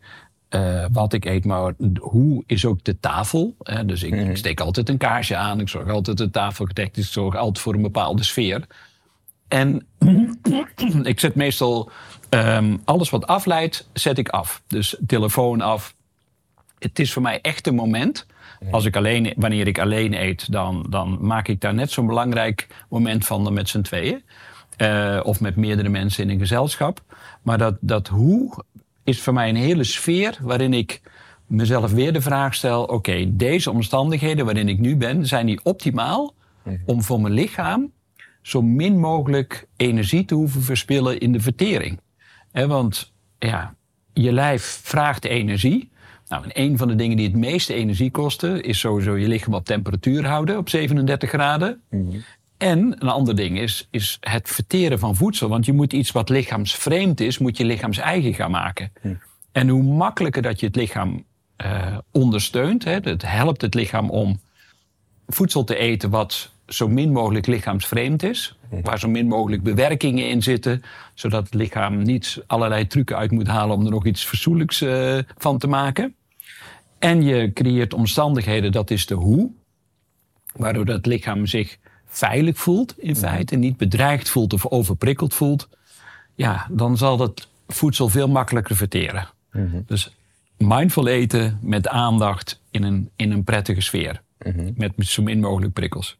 eh, 0.49 0.85
wat 0.91 1.13
ik 1.13 1.25
eet, 1.25 1.45
maar 1.45 1.73
hoe 1.99 2.43
is 2.45 2.65
ook 2.65 2.83
de 2.83 2.99
tafel. 2.99 3.55
Hè? 3.59 3.85
Dus 3.85 4.03
ik, 4.03 4.13
ik 4.13 4.37
steek 4.37 4.59
altijd 4.59 4.89
een 4.89 4.97
kaarsje 4.97 5.35
aan, 5.35 5.59
ik 5.59 5.69
zorg 5.69 5.89
altijd 5.89 6.17
dat 6.17 6.33
de 6.33 6.39
tafel 6.39 6.65
gedekt 6.65 6.97
is, 6.97 7.05
ik 7.05 7.11
zorg 7.11 7.35
altijd 7.35 7.63
voor 7.63 7.73
een 7.73 7.81
bepaalde 7.81 8.23
sfeer. 8.23 8.67
En 9.47 9.87
ik 11.03 11.19
zet 11.19 11.35
meestal 11.35 11.89
ehm, 12.29 12.77
alles 12.85 13.09
wat 13.09 13.27
afleidt, 13.27 13.89
zet 13.93 14.17
ik 14.17 14.29
af. 14.29 14.63
Dus 14.67 14.97
telefoon 15.05 15.61
af. 15.61 15.94
Het 16.79 16.99
is 16.99 17.13
voor 17.13 17.21
mij 17.21 17.41
echt 17.41 17.67
een 17.67 17.75
moment. 17.75 18.25
Als 18.71 18.85
ik 18.85 18.95
alleen, 18.95 19.33
wanneer 19.37 19.67
ik 19.67 19.79
alleen 19.79 20.13
eet, 20.13 20.51
dan, 20.51 20.85
dan 20.89 21.17
maak 21.21 21.47
ik 21.47 21.61
daar 21.61 21.73
net 21.73 21.91
zo'n 21.91 22.07
belangrijk 22.07 22.67
moment 22.89 23.25
van 23.25 23.43
dan 23.43 23.53
met 23.53 23.69
z'n 23.69 23.81
tweeën. 23.81 24.23
Eh, 24.77 25.19
of 25.23 25.39
met 25.39 25.55
meerdere 25.55 25.89
mensen 25.89 26.23
in 26.23 26.29
een 26.29 26.39
gezelschap. 26.39 27.01
Maar 27.41 27.57
dat, 27.57 27.77
dat 27.79 28.07
hoe 28.07 28.63
is 29.03 29.21
voor 29.21 29.33
mij 29.33 29.49
een 29.49 29.55
hele 29.55 29.83
sfeer 29.83 30.37
waarin 30.41 30.73
ik 30.73 31.01
mezelf 31.47 31.91
weer 31.91 32.13
de 32.13 32.21
vraag 32.21 32.55
stel: 32.55 32.83
oké, 32.83 33.35
deze 33.35 33.71
omstandigheden 33.71 34.45
waarin 34.45 34.69
ik 34.69 34.79
nu 34.79 34.95
ben, 34.95 35.25
zijn 35.27 35.45
die 35.45 35.59
optimaal 35.63 36.33
om 36.85 37.03
voor 37.03 37.21
mijn 37.21 37.33
lichaam 37.33 37.91
zo 38.41 38.61
min 38.61 38.99
mogelijk 38.99 39.67
energie 39.75 40.25
te 40.25 40.35
hoeven 40.35 40.61
verspillen 40.61 41.19
in 41.19 41.31
de 41.31 41.39
vertering? 41.39 41.99
Want 42.51 43.13
ja, 43.39 43.75
je 44.13 44.31
lijf 44.31 44.79
vraagt 44.83 45.25
energie. 45.25 45.89
Nou, 46.35 46.47
en 46.47 46.63
een 46.63 46.77
van 46.77 46.87
de 46.87 46.95
dingen 46.95 47.17
die 47.17 47.27
het 47.27 47.35
meeste 47.35 47.73
energie 47.73 48.11
kosten, 48.11 48.63
is 48.63 48.79
sowieso 48.79 49.17
je 49.17 49.27
lichaam 49.27 49.53
op 49.53 49.65
temperatuur 49.65 50.25
houden 50.25 50.57
op 50.57 50.69
37 50.69 51.29
graden. 51.29 51.81
En 52.57 52.79
een 52.99 53.09
ander 53.09 53.35
ding 53.35 53.59
is, 53.59 53.87
is 53.91 54.17
het 54.19 54.49
verteren 54.49 54.99
van 54.99 55.15
voedsel. 55.15 55.49
Want 55.49 55.65
je 55.65 55.73
moet 55.73 55.93
iets 55.93 56.11
wat 56.11 56.29
lichaamsvreemd 56.29 57.19
is, 57.19 57.37
moet 57.37 57.57
je 57.57 57.65
lichaams-eigen 57.65 58.33
gaan 58.33 58.51
maken. 58.51 58.91
En 59.51 59.67
hoe 59.67 59.83
makkelijker 59.83 60.41
dat 60.41 60.59
je 60.59 60.65
het 60.65 60.75
lichaam 60.75 61.23
eh, 61.55 61.97
ondersteunt, 62.11 62.83
hè, 62.83 62.91
het 62.91 63.21
helpt 63.21 63.61
het 63.61 63.73
lichaam 63.73 64.09
om 64.09 64.39
voedsel 65.27 65.63
te 65.63 65.77
eten 65.77 66.09
wat 66.09 66.51
zo 66.67 66.87
min 66.87 67.11
mogelijk 67.11 67.47
lichaamsvreemd 67.47 68.23
is. 68.23 68.57
Waar 68.81 68.99
zo 68.99 69.07
min 69.07 69.27
mogelijk 69.27 69.63
bewerkingen 69.63 70.29
in 70.29 70.43
zitten. 70.43 70.83
Zodat 71.13 71.43
het 71.43 71.53
lichaam 71.53 72.01
niet 72.01 72.43
allerlei 72.47 72.87
trucken 72.87 73.17
uit 73.17 73.31
moet 73.31 73.47
halen 73.47 73.75
om 73.75 73.85
er 73.85 73.91
nog 73.91 74.05
iets 74.05 74.25
verzoenlijks 74.25 74.81
eh, 74.81 75.17
van 75.37 75.57
te 75.57 75.67
maken. 75.67 76.15
En 76.99 77.23
je 77.23 77.53
creëert 77.53 77.93
omstandigheden, 77.93 78.71
dat 78.71 78.91
is 78.91 79.05
de 79.05 79.13
hoe. 79.13 79.51
Waardoor 80.55 80.85
het 80.85 81.05
lichaam 81.05 81.45
zich 81.45 81.77
veilig 82.05 82.57
voelt 82.57 82.99
in 82.99 83.15
feite. 83.15 83.55
Niet 83.55 83.77
bedreigd 83.77 84.29
voelt 84.29 84.53
of 84.53 84.65
overprikkeld 84.65 85.33
voelt. 85.33 85.69
Ja, 86.35 86.67
dan 86.71 86.97
zal 86.97 87.17
dat 87.17 87.47
voedsel 87.67 88.09
veel 88.09 88.27
makkelijker 88.27 88.75
verteren. 88.75 89.27
Dus 89.85 90.15
mindful 90.57 91.07
eten 91.07 91.59
met 91.61 91.87
aandacht 91.87 92.61
in 92.71 92.83
een, 92.83 93.09
in 93.15 93.31
een 93.31 93.43
prettige 93.43 93.81
sfeer. 93.81 94.21
Met 94.75 94.93
zo 94.97 95.23
min 95.23 95.39
mogelijk 95.39 95.73
prikkels. 95.73 96.17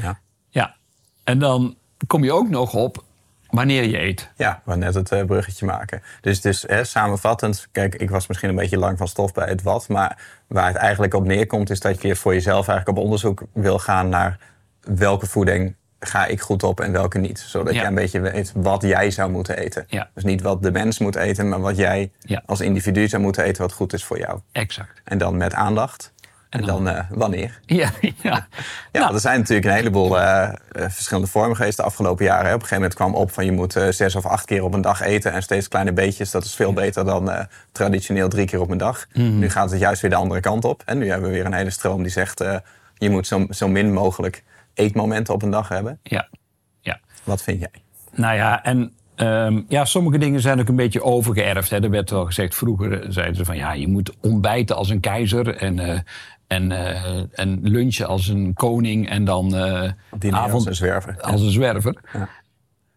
Ja. 0.00 0.20
Ja, 0.48 0.76
en 1.24 1.38
dan 1.38 1.76
kom 2.06 2.24
je 2.24 2.32
ook 2.32 2.48
nog 2.48 2.74
op 2.74 3.04
wanneer 3.50 3.84
je 3.84 3.98
eet. 4.00 4.28
Ja, 4.36 4.62
we 4.64 4.76
net 4.76 4.94
het 4.94 5.12
eh, 5.12 5.24
bruggetje 5.24 5.66
maken. 5.66 6.02
Dus 6.20 6.36
het 6.36 6.44
is 6.44 6.64
hè, 6.68 6.84
samenvattend. 6.84 7.68
Kijk, 7.72 7.94
ik 7.94 8.10
was 8.10 8.26
misschien 8.26 8.48
een 8.48 8.54
beetje 8.56 8.78
lang 8.78 8.98
van 8.98 9.08
stof 9.08 9.32
bij 9.32 9.48
het 9.48 9.62
wat. 9.62 9.88
Maar 9.88 10.18
waar 10.46 10.66
het 10.66 10.76
eigenlijk 10.76 11.14
op 11.14 11.24
neerkomt, 11.24 11.70
is 11.70 11.80
dat 11.80 12.02
je 12.02 12.16
voor 12.16 12.32
jezelf 12.34 12.68
eigenlijk 12.68 12.98
op 12.98 13.04
onderzoek 13.04 13.42
wil 13.52 13.78
gaan 13.78 14.08
naar 14.08 14.38
welke 14.80 15.26
voeding 15.26 15.76
ga 16.00 16.26
ik 16.26 16.40
goed 16.40 16.62
op 16.62 16.80
en 16.80 16.92
welke 16.92 17.18
niet. 17.18 17.38
Zodat 17.38 17.74
Ja. 17.74 17.80
je 17.80 17.86
een 17.86 17.94
beetje 17.94 18.20
weet 18.20 18.52
wat 18.56 18.82
jij 18.82 19.10
zou 19.10 19.30
moeten 19.30 19.56
eten. 19.58 19.84
Ja. 19.88 20.10
Dus 20.14 20.24
niet 20.24 20.42
wat 20.42 20.62
de 20.62 20.70
mens 20.70 20.98
moet 20.98 21.16
eten, 21.16 21.48
maar 21.48 21.60
wat 21.60 21.76
jij 21.76 22.10
Ja. 22.20 22.42
als 22.46 22.60
individu 22.60 23.08
zou 23.08 23.22
moeten 23.22 23.44
eten 23.44 23.62
wat 23.62 23.72
goed 23.72 23.92
is 23.92 24.04
voor 24.04 24.18
jou. 24.18 24.40
Exact. 24.52 25.00
En 25.04 25.18
dan 25.18 25.36
met 25.36 25.54
aandacht. 25.54 26.12
En, 26.48 26.60
En 26.60 26.66
dan, 26.66 26.84
dan- 26.84 26.94
eh, 26.94 27.04
wanneer. 27.10 27.60
Ja, 27.66 27.90
ja. 28.00 28.12
Ja, 28.92 29.00
Nou. 29.00 29.14
er 29.14 29.20
zijn 29.20 29.38
natuurlijk 29.38 29.66
een 29.66 29.72
heleboel 29.74 30.20
eh, 30.20 30.42
eh, 30.42 30.52
verschillende 30.72 31.28
vormen 31.28 31.56
geweest 31.56 31.76
de 31.76 31.82
afgelopen 31.82 32.24
jaren. 32.24 32.46
hè. 32.46 32.54
Op 32.54 32.60
een 32.60 32.66
gegeven 32.66 32.76
moment 32.76 32.94
kwam 32.94 33.14
op 33.14 33.30
van 33.30 33.44
je 33.44 33.52
moet 33.52 33.76
eh, 33.76 33.88
zes 33.88 34.14
of 34.14 34.26
acht 34.26 34.44
keer 34.44 34.64
op 34.64 34.72
een 34.74 34.80
dag 34.80 35.00
eten. 35.00 35.32
En 35.32 35.42
steeds 35.42 35.68
kleine 35.68 35.92
beetjes. 35.92 36.30
Dat 36.30 36.44
is 36.44 36.54
veel 36.54 36.72
beter 36.72 37.04
dan 37.04 37.30
eh, 37.30 37.44
traditioneel 37.72 38.28
drie 38.28 38.46
keer 38.46 38.60
op 38.60 38.70
een 38.70 38.78
dag. 38.78 39.06
Mhm. 39.12 39.38
Nu 39.38 39.50
gaat 39.50 39.70
het 39.70 39.80
juist 39.80 40.00
weer 40.00 40.10
de 40.10 40.16
andere 40.16 40.40
kant 40.40 40.64
op. 40.64 40.82
En 40.84 40.98
nu 40.98 41.10
hebben 41.10 41.28
we 41.28 41.34
weer 41.34 41.46
een 41.46 41.52
hele 41.52 41.70
stroom 41.70 42.02
die 42.02 42.12
zegt... 42.12 42.40
eh, 42.40 42.56
je 42.94 43.10
moet 43.10 43.26
zo, 43.26 43.46
zo 43.50 43.68
min 43.68 43.92
mogelijk 43.92 44.44
eetmomenten 44.74 45.34
op 45.34 45.42
een 45.42 45.50
dag 45.50 45.68
hebben. 45.68 45.98
ja. 46.02 46.28
ja. 46.80 47.00
Wat 47.24 47.42
vind 47.42 47.60
jij? 47.60 47.82
Nou 48.12 48.34
ja, 48.36 48.64
en 48.64 48.92
ehm, 49.14 49.60
ja, 49.68 49.84
sommige 49.84 50.18
dingen 50.18 50.40
zijn 50.40 50.60
ook 50.60 50.68
een 50.68 50.76
beetje 50.76 51.02
overgeërfd. 51.02 51.70
Hè. 51.70 51.82
Er 51.82 51.90
werd 51.90 52.10
wel 52.10 52.24
gezegd, 52.26 52.54
vroeger 52.54 53.04
zeiden 53.12 53.36
ze 53.36 53.44
van 53.44 53.56
ja, 53.56 53.72
je 53.72 53.88
moet 53.88 54.12
ontbijten 54.20 54.76
als 54.76 54.88
een 54.90 55.00
keizer 55.00 55.56
en, 55.56 55.78
eh, 55.78 55.98
en, 56.48 56.72
eh, 56.72 57.22
en 57.32 57.58
lunchen 57.62 58.06
als 58.06 58.28
een 58.28 58.54
koning 58.54 59.08
en 59.08 59.24
dan 59.24 59.54
eh 59.56 59.90
Diner 60.18 60.38
als 60.38 60.46
avond 60.48 60.66
een 60.66 60.74
zwerver. 60.74 61.20
als 61.20 61.40
een 61.40 61.50
zwerver. 61.50 61.96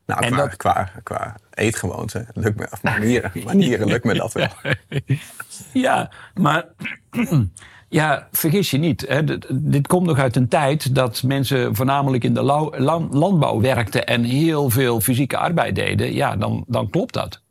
Nou, 0.06 0.24
En 0.26 0.32
qua, 0.32 0.38
dat- 0.42 0.56
qua, 0.56 0.90
qua 1.04 1.36
eetgewoonten, 1.54 2.28
lukt 2.34 2.58
me, 2.60 2.68
of 2.72 2.84
manieren, 2.84 3.32
manieren 3.46 3.88
lukt 3.88 4.04
me 4.06 4.14
dat 4.14 4.34
wel. 4.34 4.48
Ja, 5.74 6.12
maar 6.34 6.66
ja, 7.90 8.28
vergis 8.32 8.72
je 8.72 8.78
niet. 8.78 9.06
Hè, 9.08 9.24
dit, 9.24 9.48
dit 9.52 9.88
komt 9.88 10.06
nog 10.08 10.18
uit 10.20 10.36
een 10.36 10.48
tijd 10.48 10.96
dat 10.96 11.24
mensen 11.24 11.76
voornamelijk 11.76 12.24
in 12.24 12.34
de 12.34 12.42
lau- 12.42 12.78
landbouw 13.12 13.62
werkten 13.62 14.06
en 14.08 14.24
heel 14.24 14.70
veel 14.70 15.02
fysieke 15.02 15.38
arbeid 15.38 15.76
deden. 15.76 16.14
Ja, 16.14 16.36
dan, 16.36 16.64
dan 16.68 16.90
klopt 16.90 17.14
dat. 17.14 17.42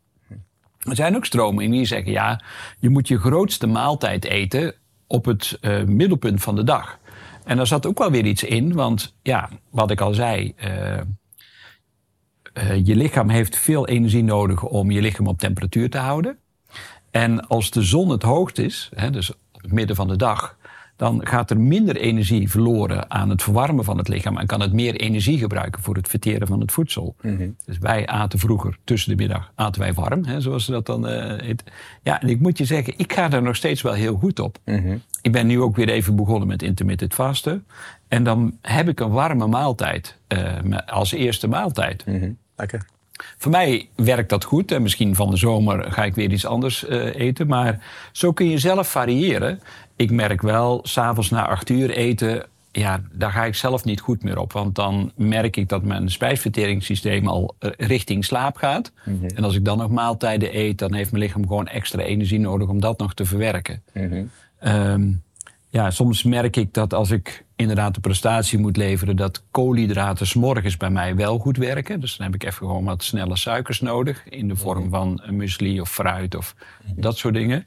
Er 0.79 0.97
zijn 0.97 1.17
ook 1.17 1.25
stromingen 1.25 1.71
die 1.71 1.85
zeggen, 1.85 2.13
ja, 2.13 2.41
je 2.79 2.89
moet 2.89 3.09
je 3.09 3.19
grootste 3.19 3.67
maaltijd 3.67 4.25
eten 4.25 4.75
op 5.11 5.25
het 5.25 5.59
eh, 5.61 5.83
middelpunt 5.85 6.42
van 6.42 6.57
de 6.57 6.64
dag. 6.64 6.99
En 7.44 7.57
daar 7.57 7.66
zat 7.66 7.87
ook 7.87 7.99
wel 7.99 8.11
weer 8.11 8.27
iets 8.27 8.42
in, 8.42 8.73
want 8.73 9.14
ja, 9.23 9.49
wat 9.70 9.90
ik 9.90 10.01
al 10.01 10.14
zei, 10.14 10.53
eh, 10.57 10.99
eh, 10.99 11.03
je 12.85 12.96
lichaam 12.96 13.29
heeft 13.29 13.57
veel 13.57 13.88
energie 13.88 14.25
nodig 14.25 14.62
om 14.62 14.90
je 14.90 15.01
lichaam 15.01 15.27
op 15.27 15.38
temperatuur 15.38 15.90
te 15.90 15.99
houden. 15.99 16.38
En 17.11 17.49
als 17.49 17.70
de 17.70 17.83
zon 17.83 18.09
het 18.09 18.23
hoogst 18.23 18.59
is, 18.59 18.90
hè, 18.94 19.11
dus 19.11 19.33
het 19.53 19.73
midden 19.73 19.96
van 19.96 20.09
de 20.09 20.16
dag, 20.16 20.59
dan 21.01 21.27
gaat 21.27 21.51
er 21.51 21.61
minder 21.61 21.97
energie 21.97 22.51
verloren 22.51 23.11
aan 23.11 23.31
het 23.31 23.43
verwarmen 23.43 23.85
van 23.85 23.99
het 23.99 24.09
lichaam 24.09 24.39
en 24.39 24.47
kan 24.47 24.61
het 24.61 24.73
meer 24.73 24.95
energie 24.95 25.39
gebruiken 25.39 25.83
voor 25.83 25.95
het 25.95 26.09
verteren 26.09 26.47
van 26.47 26.61
het 26.61 26.73
voedsel. 26.73 27.15
Dus 27.65 27.79
wij 27.79 28.07
aten 28.07 28.39
vroeger 28.39 28.77
tussen 28.85 29.11
de 29.11 29.17
middag 29.17 29.53
aten 29.55 29.81
wij 29.81 29.93
warm, 29.93 30.25
hè, 30.25 30.41
zoals 30.41 30.65
ze 30.65 30.71
dat 30.71 30.87
dan 30.87 31.07
heet. 31.41 31.65
Ja, 32.03 32.21
en 32.21 32.29
ik 32.29 32.41
moet 32.41 32.59
je 32.59 32.65
zeggen, 32.65 32.95
ik 32.97 33.13
ga 33.13 33.29
daar 33.29 33.43
nog 33.43 33.57
steeds 33.57 33.83
wel 33.83 33.93
heel 33.93 34.17
goed 34.17 34.39
op. 34.39 34.59
Ik 35.23 35.33
ben 35.33 35.47
nu 35.47 35.61
ook 35.61 35.77
weer 35.77 35.89
even 35.89 36.17
begonnen 36.17 36.49
met 36.49 36.63
intermittent 36.63 37.15
vasten. 37.15 37.65
En 38.09 38.25
dan 38.25 38.57
heb 38.63 38.89
ik 38.89 39.01
een 39.01 39.11
warme 39.11 39.47
maaltijd 39.47 40.19
eh, 40.27 40.53
als 40.87 41.13
eerste 41.13 41.49
maaltijd. 41.49 42.07
Mhm. 42.07 42.31
Lekker. 42.57 42.87
Voor 43.37 43.51
mij 43.51 43.89
werkt 43.97 44.29
dat 44.29 44.45
goed. 44.45 44.73
En 44.73 44.83
misschien 44.83 45.15
van 45.15 45.31
de 45.31 45.37
zomer 45.37 45.93
ga 45.93 46.05
ik 46.05 46.15
weer 46.15 46.33
iets 46.33 46.47
anders 46.47 46.87
eh, 46.87 47.15
eten. 47.15 47.47
Maar 47.47 47.85
zo 48.13 48.33
kun 48.33 48.49
je 48.49 48.59
zelf 48.59 48.91
variëren. 48.91 49.61
Ik 50.01 50.11
merk 50.11 50.43
wel, 50.43 50.81
s'avonds 50.83 51.31
na 51.31 51.47
acht 51.47 51.69
uur 51.69 51.91
eten... 51.91 52.47
Ja, 52.73 53.03
daar 53.13 53.31
ga 53.33 53.45
ik 53.45 53.55
zelf 53.55 53.85
niet 53.85 54.01
goed 54.01 54.23
meer 54.23 54.39
op. 54.39 54.53
Want 54.53 54.75
dan 54.75 55.13
merk 55.17 55.57
ik 55.57 55.69
dat 55.69 55.83
mijn 55.83 56.11
spijsverteringssysteem 56.11 57.27
al 57.27 57.55
eh, 57.59 57.71
richting 57.77 58.25
slaap 58.25 58.57
gaat. 58.57 58.93
En 59.35 59.45
als 59.45 59.55
ik 59.55 59.65
dan 59.65 59.79
nog 59.79 59.91
maaltijden 59.91 60.57
eet... 60.57 60.79
dan 60.79 60.95
heeft 60.95 61.11
mijn 61.11 61.23
lichaam 61.23 61.47
gewoon 61.47 61.67
extra 61.67 62.03
energie 62.03 62.39
nodig 62.39 62.69
om 62.69 62.81
dat 62.81 62.99
nog 62.99 63.15
te 63.15 63.25
verwerken. 63.25 63.83
Ehm, 64.59 65.13
ja, 65.69 65.91
soms 65.91 66.23
merk 66.23 66.57
ik 66.57 66.75
dat 66.75 66.95
als 66.95 67.11
ik 67.11 67.45
inderdaad 67.57 67.95
de 67.95 68.01
prestatie 68.01 68.59
moet 68.59 68.77
leveren, 68.77 69.17
dat 69.17 69.43
koolhydraten 69.51 70.27
's 70.27 70.35
morgens 70.35 70.77
bij 70.77 70.91
mij 70.91 71.17
wel 71.17 71.39
goed 71.39 71.57
werken. 71.57 72.01
Dus 72.01 72.17
dan 72.17 72.27
heb 72.27 72.35
ik 72.35 72.45
even 72.45 72.67
gewoon 72.67 72.85
wat 72.85 73.03
snelle 73.03 73.37
suikers 73.37 73.81
nodig 73.81 74.29
in 74.29 74.49
de 74.49 74.57
vorm 74.57 74.91
van 74.91 75.21
een 75.23 75.37
muesli 75.37 75.81
of 75.81 75.91
fruit 75.91 76.35
of 76.35 76.55
dat 76.97 77.17
soort 77.17 77.35
dingen. 77.35 77.67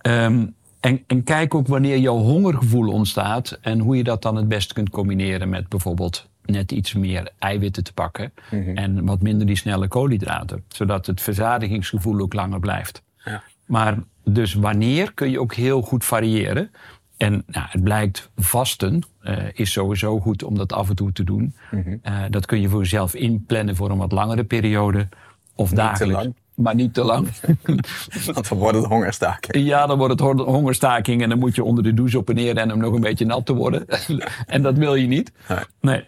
Ehm, 0.00 0.46
En, 0.84 1.04
en 1.06 1.24
kijk 1.24 1.54
ook 1.54 1.66
wanneer 1.66 1.98
jouw 1.98 2.16
hongergevoel 2.16 2.92
ontstaat 2.92 3.58
en 3.60 3.78
hoe 3.78 3.96
je 3.96 4.04
dat 4.04 4.22
dan 4.22 4.36
het 4.36 4.48
beste 4.48 4.74
kunt 4.74 4.90
combineren 4.90 5.48
met 5.48 5.68
bijvoorbeeld 5.68 6.28
net 6.44 6.72
iets 6.72 6.92
meer 6.92 7.30
eiwitten 7.38 7.84
te 7.84 7.92
pakken 7.92 8.32
en 8.74 9.04
wat 9.04 9.22
minder 9.22 9.46
die 9.46 9.56
snelle 9.56 9.88
koolhydraten, 9.88 10.64
zodat 10.68 11.06
het 11.06 11.20
verzadigingsgevoel 11.20 12.20
ook 12.20 12.34
langer 12.34 12.60
blijft. 12.60 13.02
Ja. 13.24 13.42
Maar 13.66 13.98
dus 14.24 14.54
wanneer 14.54 15.14
kun 15.14 15.30
je 15.30 15.40
ook 15.40 15.54
heel 15.54 15.82
goed 15.82 16.04
variëren. 16.04 16.70
En 17.16 17.42
nou, 17.46 17.66
het 17.68 17.82
blijkt, 17.82 18.30
vasten 18.36 19.02
eh, 19.20 19.36
is 19.52 19.72
sowieso 19.72 20.20
goed 20.20 20.42
om 20.42 20.56
dat 20.56 20.72
af 20.72 20.88
en 20.88 20.96
toe 20.96 21.12
te 21.12 21.24
doen. 21.24 21.54
Eh, 22.02 22.22
dat 22.30 22.46
kun 22.46 22.60
je 22.60 22.68
voor 22.68 22.80
jezelf 22.80 23.14
inplannen 23.14 23.76
voor 23.76 23.90
een 23.90 23.98
wat 23.98 24.12
langere 24.12 24.44
periode. 24.44 25.08
Of 25.54 25.68
te 25.68 25.74
dagelijks. 25.74 26.22
lang. 26.22 26.34
Maar 26.54 26.74
niet 26.74 26.94
te 26.94 27.04
lang. 27.04 27.28
Want 28.34 28.48
dan 28.48 28.58
wordt 28.58 28.76
het 28.76 28.86
hongerstaking. 28.86 29.66
ja, 29.66 29.86
dan 29.86 29.98
wordt 29.98 30.20
het 30.20 30.40
hongerstaking 30.40 31.22
en 31.22 31.28
dan 31.28 31.38
moet 31.38 31.54
je 31.54 31.64
onder 31.64 31.84
de 31.84 31.94
douche 31.94 32.18
op 32.18 32.28
en 32.28 32.34
neer 32.34 32.54
rennen 32.54 32.76
om 32.76 32.82
nog 32.82 32.92
een 32.94 33.00
beetje 33.00 33.24
nat 33.26 33.46
te 33.46 33.54
worden. 33.54 33.86
en 34.46 34.62
dat 34.62 34.76
wil 34.76 34.94
je 34.94 35.06
niet. 35.06 35.32
Nee. 35.48 35.58
Nee. 35.80 36.04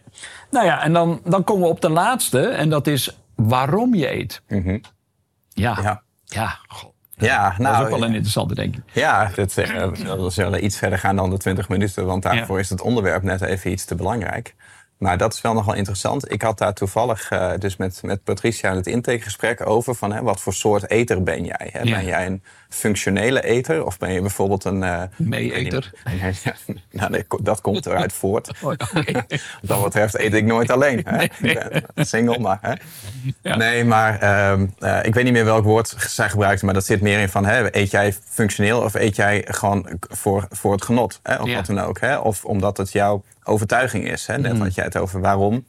Nou 0.50 0.66
ja, 0.66 0.82
en 0.82 0.92
dan, 0.92 1.20
dan 1.24 1.44
komen 1.44 1.62
we 1.62 1.68
op 1.68 1.80
de 1.80 1.88
laatste. 1.90 2.40
En 2.40 2.68
dat 2.70 2.86
is 2.86 3.16
waarom 3.34 3.94
je 3.94 4.12
eet. 4.12 4.42
Mhm. 4.48 4.78
Ja. 5.48 5.78
Ja. 5.82 6.02
Ja, 6.24 6.58
Ja, 7.16 7.42
dat 7.44 7.52
is 7.52 7.58
nou, 7.58 7.84
ook 7.84 7.90
wel 7.90 8.02
een 8.02 8.08
interessante, 8.12 8.54
denk 8.54 8.76
ik. 8.76 8.82
Ja, 8.92 9.30
dat, 9.34 9.56
eh, 9.56 9.90
we 9.92 10.30
zullen 10.30 10.64
iets 10.64 10.76
verder 10.76 10.98
gaan 10.98 11.16
dan 11.16 11.30
de 11.30 11.36
20 11.38 11.68
minuten, 11.68 12.06
want 12.06 12.22
daarvoor 12.22 12.56
Ja. 12.56 12.62
is 12.62 12.70
het 12.70 12.80
onderwerp 12.80 13.22
net 13.22 13.40
even 13.40 13.70
iets 13.70 13.84
te 13.84 13.94
belangrijk. 13.94 14.54
Maar 14.98 15.18
dat 15.18 15.32
is 15.32 15.40
wel 15.40 15.52
nogal 15.54 15.74
interessant. 15.74 16.32
Ik 16.32 16.42
had 16.42 16.58
daar 16.58 16.72
toevallig 16.72 17.30
eh, 17.30 17.50
dus 17.58 17.76
met, 17.76 17.98
met 18.02 18.24
Patricia 18.24 18.74
het 18.74 18.86
intakegesprek 18.86 19.66
over 19.66 19.94
van 19.94 20.12
hè, 20.12 20.22
wat 20.22 20.40
voor 20.40 20.54
soort 20.54 20.90
eter 20.90 21.22
ben 21.22 21.44
jij? 21.44 21.68
Hè? 21.72 21.80
Ja. 21.80 21.96
Ben 21.96 22.04
jij 22.04 22.26
een 22.26 22.42
functionele 22.68 23.42
eter 23.44 23.84
of 23.86 23.98
ben 23.98 24.12
je 24.12 24.20
bijvoorbeeld 24.20 24.64
een... 24.64 24.82
eh, 24.82 25.02
Mee-eter. 25.16 25.90
Nee, 26.04 26.32
nou, 26.90 27.10
nee, 27.10 27.24
dat 27.42 27.60
komt 27.60 27.86
eruit 27.86 28.12
voort. 28.22 28.48
Oh. 28.60 28.62
Wat 28.72 29.24
dat 29.60 29.82
betreft 29.84 30.18
eet 30.18 30.34
ik 30.34 30.44
nooit 30.44 30.70
alleen. 30.70 31.02
Hè? 31.04 31.26
Ben 31.94 32.06
single, 32.06 32.38
maar... 32.38 32.58
Hè? 32.60 32.72
Ja. 33.42 33.56
Nee, 33.56 33.84
maar 33.84 34.18
ehm, 34.20 34.66
eh, 34.78 34.98
ik 35.02 35.14
weet 35.14 35.24
niet 35.24 35.32
meer 35.32 35.44
welk 35.44 35.64
woord 35.64 35.94
zij 35.98 36.28
gebruikte, 36.28 36.64
maar 36.64 36.74
dat 36.74 36.84
zit 36.84 37.00
meer 37.00 37.18
in 37.20 37.28
van... 37.28 37.44
Hè, 37.44 37.76
eet 37.76 37.90
jij 37.90 38.12
functioneel 38.24 38.80
of 38.82 38.94
eet 38.94 39.16
jij 39.16 39.44
gewoon 39.48 39.88
voor, 40.00 40.46
voor 40.50 40.72
het 40.72 40.84
genot? 40.84 41.20
Hè? 41.22 41.36
Of 41.36 41.48
Ja. 41.48 41.54
wat 41.54 41.66
dan 41.66 41.78
ook. 41.80 42.00
Hè? 42.00 42.16
Of 42.18 42.44
omdat 42.44 42.76
het 42.76 42.92
jouw 42.92 43.22
overtuiging 43.46 44.08
is. 44.10 44.26
Hè? 44.26 44.38
Net 44.38 44.52
Mm. 44.52 44.60
had 44.60 44.74
jij 44.74 44.84
het 44.84 44.96
over 44.96 45.20
waarom 45.20 45.66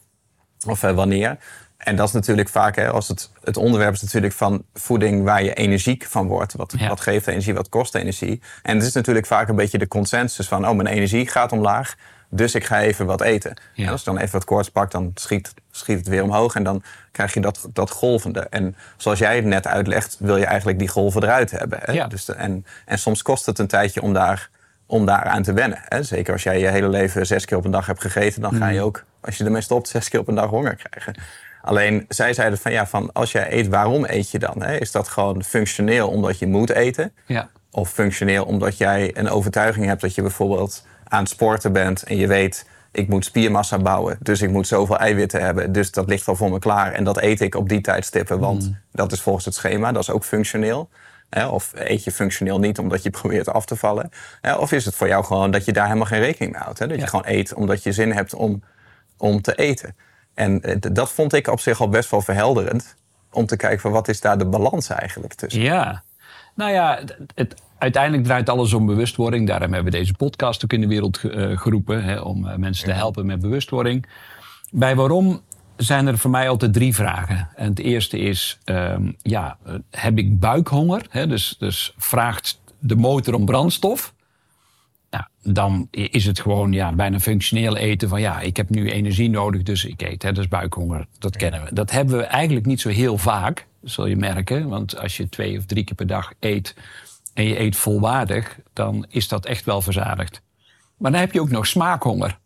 of 0.68 0.84
eh, 0.84 0.92
wanneer. 0.92 1.38
En 1.78 1.96
dat 1.96 2.08
is 2.08 2.14
natuurlijk 2.14 2.50
vaak, 2.50 2.76
hè, 2.76 2.90
als 2.92 3.08
het, 3.08 3.32
het 3.44 3.58
onderwerp 3.58 3.94
is 3.94 4.02
natuurlijk 4.02 4.34
van 4.34 4.64
voeding 4.74 5.24
waar 5.24 5.44
je 5.44 5.54
energiek 5.54 6.06
van 6.06 6.28
wordt. 6.28 6.54
Wat, 6.54 6.74
Ja. 6.78 6.88
wat 6.88 7.02
geeft 7.02 7.28
energie, 7.28 7.54
wat 7.54 7.70
kost 7.70 7.96
energie. 7.96 8.42
En 8.62 8.78
het 8.78 8.86
is 8.86 8.94
natuurlijk 8.94 9.26
vaak 9.26 9.48
een 9.48 9.56
beetje 9.56 9.78
de 9.78 9.88
consensus 9.88 10.48
van, 10.48 10.68
oh, 10.68 10.76
mijn 10.76 10.88
energie 10.88 11.28
gaat 11.28 11.52
omlaag. 11.52 11.96
Dus 12.30 12.56
ik 12.56 12.66
ga 12.66 12.82
even 12.82 13.06
wat 13.06 13.22
eten. 13.22 13.58
Ja. 13.74 13.86
En 13.86 13.92
als 13.92 14.00
ik 14.00 14.06
dan 14.06 14.18
even 14.18 14.32
wat 14.32 14.44
koorts 14.46 14.70
pak, 14.70 14.92
dan 14.92 15.12
schiet, 15.16 15.54
schiet 15.72 15.98
het 15.98 16.08
weer 16.08 16.24
omhoog. 16.24 16.56
En 16.56 16.64
dan 16.64 16.84
krijg 17.12 17.34
je 17.34 17.40
dat, 17.40 17.68
dat 17.74 17.90
golvende. 17.92 18.40
En 18.40 18.76
zoals 18.98 19.20
jij 19.20 19.36
het 19.36 19.46
net 19.46 19.68
uitlegt, 19.68 20.16
wil 20.20 20.38
je 20.38 20.46
eigenlijk 20.46 20.80
die 20.80 20.88
golven 20.88 21.24
eruit 21.24 21.52
hebben. 21.52 21.80
Hè? 21.82 21.92
Ja. 21.92 22.08
Dus 22.08 22.26
de, 22.26 22.34
en, 22.34 22.66
en 22.86 23.00
soms 23.00 23.22
kost 23.22 23.46
het 23.46 23.60
een 23.60 23.68
tijdje 23.68 24.02
om 24.02 24.14
daar, 24.14 24.50
om 24.88 25.06
daar 25.06 25.24
aan 25.24 25.44
te 25.44 25.54
wennen. 25.54 25.80
Hè? 25.84 26.04
Zeker 26.04 26.34
als 26.34 26.44
jij 26.44 26.60
je 26.60 26.68
hele 26.68 26.90
leven 26.90 27.26
zes 27.26 27.46
keer 27.46 27.58
op 27.58 27.66
een 27.66 27.72
dag 27.72 27.86
hebt 27.86 28.02
gegeten, 28.02 28.42
dan 28.42 28.54
ga 28.54 28.68
je 28.68 28.82
ook, 28.82 29.04
als 29.22 29.38
je 29.38 29.44
ermee 29.44 29.62
stopt, 29.62 29.88
zes 29.88 30.10
keer 30.10 30.20
op 30.20 30.28
een 30.28 30.36
dag 30.36 30.50
honger 30.50 30.76
krijgen. 30.76 31.16
Alleen 31.62 32.06
zij 32.10 32.34
zeiden 32.34 32.60
van 32.60 32.72
ja, 32.72 32.88
van 32.88 33.12
als 33.14 33.32
jij 33.32 33.54
eet, 33.54 33.68
waarom 33.68 34.06
eet 34.06 34.32
je 34.32 34.40
dan? 34.40 34.62
Hè? 34.62 34.78
Is 34.78 34.92
dat 34.92 35.08
gewoon 35.08 35.44
functioneel 35.44 36.10
omdat 36.10 36.40
je 36.40 36.48
moet 36.48 36.70
eten? 36.70 37.12
Ja. 37.26 37.50
Of 37.72 37.90
functioneel 37.90 38.46
omdat 38.46 38.78
jij 38.78 39.12
een 39.14 39.30
overtuiging 39.30 39.86
hebt 39.86 40.02
dat 40.02 40.16
je 40.16 40.22
bijvoorbeeld 40.22 40.86
aan 41.04 41.20
het 41.20 41.30
sporten 41.30 41.74
bent 41.74 42.04
en 42.04 42.18
je 42.18 42.28
weet, 42.28 42.66
ik 42.92 43.08
moet 43.08 43.26
spiermassa 43.26 43.78
bouwen, 43.78 44.18
dus 44.20 44.42
ik 44.42 44.50
moet 44.50 44.68
zoveel 44.68 44.98
eiwitten 44.98 45.42
hebben, 45.42 45.72
dus 45.72 45.92
dat 45.92 46.08
ligt 46.08 46.28
al 46.28 46.36
voor 46.36 46.52
me 46.52 46.60
klaar 46.60 46.94
en 46.94 47.04
dat 47.04 47.22
eet 47.22 47.42
ik 47.42 47.56
op 47.56 47.70
die 47.70 47.82
tijdstippen, 47.82 48.40
want 48.40 48.72
dat 48.92 49.12
is 49.12 49.22
volgens 49.22 49.46
het 49.46 49.54
schema, 49.54 49.92
dat 49.92 50.02
is 50.02 50.10
ook 50.10 50.26
functioneel. 50.26 50.90
Hè? 51.30 51.48
Of 51.48 51.72
eet 51.76 52.04
je 52.04 52.12
functioneel 52.12 52.60
niet 52.60 52.80
omdat 52.80 53.04
je 53.04 53.10
probeert 53.10 53.50
af 53.50 53.66
te 53.66 53.76
vallen? 53.76 54.10
Hè? 54.42 54.54
Of 54.56 54.72
is 54.72 54.86
het 54.86 54.96
voor 54.96 55.08
jou 55.08 55.24
gewoon 55.24 55.52
dat 55.52 55.66
je 55.66 55.74
daar 55.74 55.86
helemaal 55.86 56.06
geen 56.08 56.20
rekening 56.20 56.52
mee 56.54 56.62
houdt? 56.62 56.80
Hè? 56.80 56.88
Dat 56.88 57.00
je 57.00 57.08
gewoon 57.08 57.26
eet 57.28 57.54
omdat 57.54 57.84
je 57.84 57.92
zin 57.92 58.12
hebt 58.12 58.34
om, 58.34 58.64
om 59.18 59.42
te 59.42 59.56
eten. 59.56 59.96
En 60.34 60.62
eh, 60.62 60.76
dat 60.80 61.12
vond 61.12 61.34
ik 61.34 61.48
op 61.48 61.60
zich 61.60 61.82
al 61.82 61.90
best 61.90 62.12
wel 62.12 62.22
verhelderend. 62.22 62.96
Om 63.32 63.46
te 63.46 63.56
kijken 63.58 63.80
van 63.80 63.92
wat 63.92 64.08
is 64.08 64.22
daar 64.22 64.38
de 64.38 64.46
balans 64.46 64.90
eigenlijk 64.90 65.34
tussen. 65.34 65.62
Ja, 65.62 66.04
nou 66.56 66.72
ja, 66.72 66.98
het, 67.00 67.18
het- 67.36 67.56
uiteindelijk 67.78 68.24
draait 68.24 68.50
alles 68.50 68.74
om 68.74 68.86
bewustwording. 68.86 69.48
Daarom 69.48 69.74
hebben 69.74 69.92
we 69.92 69.98
deze 69.98 70.14
podcast 70.14 70.64
ook 70.64 70.74
in 70.74 70.82
de 70.82 70.88
wereld 70.88 71.24
eh, 71.24 71.58
geroepen. 71.58 72.04
Hè, 72.04 72.20
om 72.20 72.48
eh, 72.48 72.56
mensen 72.58 72.86
te 72.88 72.94
helpen 72.94 73.26
met 73.26 73.42
bewustwording. 73.42 74.06
Bij 74.72 74.96
waarom 74.96 75.42
zijn 75.78 76.08
er 76.08 76.18
voor 76.18 76.32
mij 76.32 76.50
altijd 76.50 76.74
drie 76.74 76.96
vragen. 76.96 77.50
En 77.56 77.70
het 77.70 77.80
eerste 77.80 78.18
is, 78.20 78.60
ehm, 78.64 79.12
ja, 79.22 79.58
eh, 79.64 79.74
heb 79.92 80.18
ik 80.18 80.40
buikhonger? 80.40 81.28
Dus, 81.28 81.56
dus 81.60 81.94
vraagt 81.98 82.62
de 82.80 82.96
motor 82.96 83.34
om 83.34 83.46
brandstof? 83.46 84.14
Nou, 85.10 85.24
dan 85.42 85.88
is 85.92 86.26
het 86.26 86.40
gewoon 86.40 86.72
ja, 86.72 86.94
bijna 86.94 87.20
functioneel 87.20 87.78
eten 87.78 88.10
van 88.10 88.22
ja, 88.22 88.40
ik 88.40 88.58
heb 88.58 88.70
nu 88.70 88.92
energie 88.92 89.30
nodig, 89.30 89.64
dus 89.64 89.86
ik 89.86 90.02
eet. 90.02 90.24
Hè, 90.24 90.32
dat 90.32 90.44
is 90.44 90.50
buikhonger, 90.50 91.08
dat 91.20 91.38
kennen 91.38 91.64
we. 91.64 91.74
Dat 91.74 91.92
hebben 91.92 92.18
we 92.18 92.24
eigenlijk 92.24 92.66
niet 92.66 92.82
zo 92.82 92.90
heel 92.90 93.18
vaak, 93.18 93.68
zul 93.84 94.06
je 94.06 94.16
merken. 94.16 94.68
Want 94.68 95.00
als 95.00 95.18
je 95.18 95.30
twee 95.30 95.58
of 95.58 95.66
drie 95.66 95.84
keer 95.84 95.96
per 95.96 96.08
dag 96.08 96.34
eet 96.40 96.76
en 97.34 97.44
je 97.44 97.60
eet 97.60 97.76
volwaardig, 97.76 98.60
dan 98.74 99.06
is 99.10 99.28
dat 99.28 99.46
echt 99.46 99.66
wel 99.66 99.82
verzadigd. 99.82 100.42
Maar 100.98 101.12
dan 101.12 101.20
heb 101.20 101.34
je 101.34 101.42
ook 101.42 101.50
nog 101.50 101.68
smaakhonger. 101.68 102.40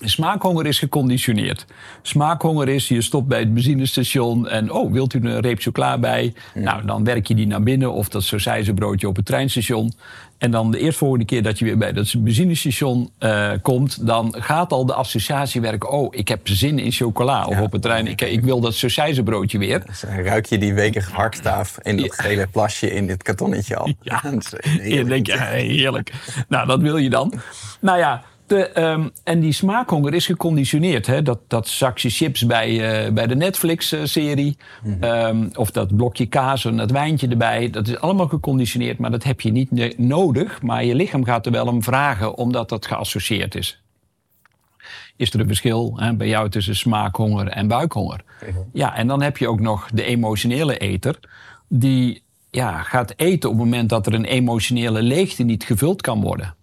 Smaakhonger 0.00 0.66
is 0.66 0.78
geconditioneerd. 0.78 1.66
Smaakhonger 2.02 2.68
is, 2.68 2.88
je 2.88 3.02
stopt 3.02 3.28
bij 3.28 3.38
het 3.38 3.54
benzinestation 3.54 4.48
en 4.48 4.72
oh, 4.72 4.92
wilt 4.92 5.14
u 5.14 5.18
een 5.22 5.40
reep 5.40 5.60
chocola 5.60 5.98
bij? 5.98 6.34
Nou, 6.54 6.84
dan 6.86 7.04
werk 7.04 7.26
je 7.26 7.34
die 7.34 7.46
naar 7.46 7.62
binnen 7.62 7.92
of 7.92 8.08
dat 8.08 8.22
broodje 8.74 9.08
op 9.08 9.16
het 9.16 9.26
treinstation. 9.26 9.92
En 10.38 10.50
dan 10.50 10.70
de 10.70 10.78
eerstvolgende 10.78 11.24
keer 11.24 11.42
dat 11.42 11.58
je 11.58 11.64
weer 11.64 11.78
bij 11.78 11.92
dat 11.92 12.08
benzinestation 12.18 13.10
eh, 13.18 13.50
komt, 13.62 14.06
dan 14.06 14.34
gaat 14.38 14.72
al 14.72 14.86
de 14.86 14.94
associatie 14.94 15.60
werken. 15.60 15.90
Oh, 15.90 16.14
ik 16.16 16.28
heb 16.28 16.40
zin 16.48 16.78
in 16.78 16.92
chocola. 16.92 17.44
Of 17.46 17.54
Ja. 17.54 17.62
op 17.62 17.72
het 17.72 17.82
trein, 17.82 18.06
ik, 18.06 18.20
ik 18.20 18.40
wil 18.40 18.60
dat 18.60 18.74
broodje 19.22 19.58
weer. 19.58 19.82
Dus 19.86 20.00
dan 20.00 20.10
ruik 20.10 20.46
je 20.46 20.58
die 20.58 20.74
wekige 20.74 21.12
harkstaaf 21.12 21.78
in 21.82 21.96
dat 21.96 22.14
gele 22.14 22.46
plasje 22.46 22.90
in 22.94 23.06
dit 23.06 23.22
kartonnetje 23.22 23.76
al. 23.76 23.92
Ja. 24.02 24.22
Is 24.38 24.50
Je 24.88 25.04
heerlijk. 25.40 26.12
nou, 26.48 26.66
dat 26.66 26.80
wil 26.80 26.96
je 26.96 27.10
dan. 27.10 27.32
Nou 27.80 27.98
ja, 27.98 28.22
de, 28.50 28.68
ehm, 28.68 29.08
en 29.24 29.40
die 29.40 29.52
smaakhonger 29.52 30.14
is 30.14 30.26
geconditioneerd. 30.26 31.06
Hè? 31.06 31.22
Dat, 31.22 31.38
dat 31.46 31.68
zakje 31.68 32.10
chips 32.10 32.46
bij, 32.46 33.04
eh, 33.04 33.12
bij 33.12 33.26
de 33.26 33.36
Netflix-serie. 33.36 34.56
ehm, 35.00 35.48
of 35.54 35.70
dat 35.70 35.96
blokje 35.96 36.26
kaas 36.26 36.64
en 36.64 36.76
dat 36.76 36.90
wijntje 36.90 37.28
erbij. 37.28 37.70
Dat 37.70 37.88
is 37.88 37.98
allemaal 37.98 38.28
geconditioneerd, 38.28 38.98
maar 38.98 39.10
dat 39.10 39.24
heb 39.24 39.40
je 39.40 39.52
niet 39.52 39.98
nodig. 39.98 40.62
Maar 40.62 40.84
je 40.84 40.94
lichaam 40.94 41.24
gaat 41.24 41.46
er 41.46 41.52
wel 41.52 41.66
om 41.66 41.82
vragen, 41.82 42.36
omdat 42.36 42.68
dat 42.68 42.86
geassocieerd 42.86 43.54
is. 43.54 43.82
Is 45.16 45.32
er 45.32 45.40
een 45.40 45.46
verschil 45.46 45.92
hè, 45.96 46.14
bij 46.14 46.28
jou 46.28 46.48
tussen 46.48 46.76
smaakhonger 46.76 47.48
en 47.48 47.68
buikhonger? 47.68 48.20
Ja, 48.72 48.96
en 48.96 49.06
dan 49.06 49.22
heb 49.22 49.36
je 49.36 49.48
ook 49.48 49.60
nog 49.60 49.88
de 49.90 50.04
emotionele 50.04 50.78
eter. 50.78 51.18
Die 51.68 52.22
ja, 52.50 52.82
gaat 52.82 53.12
eten 53.16 53.50
op 53.50 53.54
het 53.54 53.64
moment 53.64 53.88
dat 53.88 54.06
er 54.06 54.14
een 54.14 54.24
emotionele 54.24 55.02
leegte 55.02 55.42
niet 55.42 55.64
gevuld 55.64 56.00
kan 56.00 56.20
worden. 56.20 56.54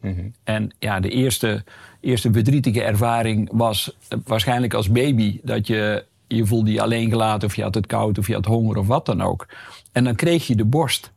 En 0.44 0.72
ja, 0.80 1.00
de 1.00 1.10
eerste, 1.10 1.64
eerste 2.02 2.32
verdrietige 2.32 2.84
ervaring 2.84 3.50
was 3.52 3.96
eh, 4.08 4.18
waarschijnlijk 4.24 4.74
als 4.74 4.90
baby 4.90 5.40
dat 5.44 5.68
je 5.68 6.06
je 6.28 6.46
voelde 6.46 6.72
je 6.72 6.82
alleen 6.82 7.10
gelaten 7.10 7.48
of 7.48 7.56
je 7.56 7.64
had 7.64 7.76
het 7.76 7.88
koud 7.88 8.18
of 8.18 8.28
je 8.28 8.34
had 8.34 8.46
honger 8.46 8.78
of 8.78 8.88
wat 8.88 9.06
dan 9.06 9.22
ook. 9.22 9.48
En 9.92 10.04
dan 10.04 10.16
kreeg 10.16 10.48
je 10.48 10.56
de 10.56 10.66
borst. 10.66 11.12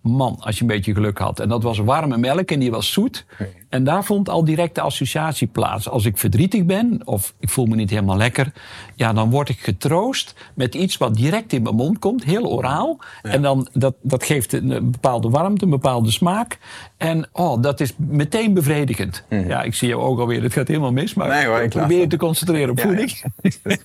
Man, 0.00 0.36
als 0.40 0.54
je 0.56 0.60
een 0.60 0.66
beetje 0.66 0.94
geluk 0.94 1.18
had. 1.18 1.40
En 1.40 1.48
dat 1.48 1.62
was 1.62 1.78
warme 1.78 2.16
melk 2.16 2.50
en 2.50 2.58
die 2.58 2.70
was 2.70 2.92
zoet. 2.92 3.24
En 3.68 3.84
daar 3.84 4.04
vond 4.04 4.28
al 4.28 4.44
direct 4.44 4.74
de 4.74 4.80
associatie 4.80 5.46
plaats. 5.46 5.88
Als 5.88 6.04
ik 6.04 6.18
verdrietig 6.18 6.64
ben 6.64 7.00
of 7.04 7.34
ik 7.40 7.48
voel 7.48 7.66
me 7.66 7.76
niet 7.76 7.90
helemaal 7.90 8.16
lekker, 8.16 8.52
ja, 8.94 9.12
dan 9.12 9.30
word 9.30 9.48
ik 9.48 9.58
getroost 9.58 10.34
met 10.54 10.74
iets 10.74 10.96
wat 10.96 11.14
direct 11.14 11.52
in 11.52 11.62
mijn 11.62 11.74
mond 11.74 11.98
komt, 11.98 12.24
heel 12.24 12.44
oraal. 12.46 12.98
En 13.22 13.42
dan, 13.42 13.68
dat, 13.72 13.94
dat 14.02 14.24
geeft 14.24 14.52
een, 14.52 14.70
een 14.70 14.90
bepaalde 14.90 15.28
warmte, 15.28 15.64
een 15.64 15.70
bepaalde 15.70 16.10
smaak. 16.10 16.58
En 16.96 17.28
oh, 17.32 17.62
dat 17.62 17.80
is 17.80 17.92
meteen 17.96 18.54
bevredigend. 18.54 19.24
Ja, 19.28 19.62
ik 19.62 19.74
zie 19.74 19.88
jou 19.88 20.02
ook 20.02 20.18
alweer, 20.18 20.42
het 20.42 20.52
gaat 20.52 20.68
helemaal 20.68 20.92
mis, 20.92 21.14
maar 21.14 21.28
Nee 21.28 21.46
hoor, 21.46 21.60
ik 21.62 21.70
probeer 21.70 22.00
je 22.00 22.06
te 22.06 22.16
concentreren 22.16 22.70
op 22.70 22.78
Ja, 22.78 22.84
voeding. 22.84 23.22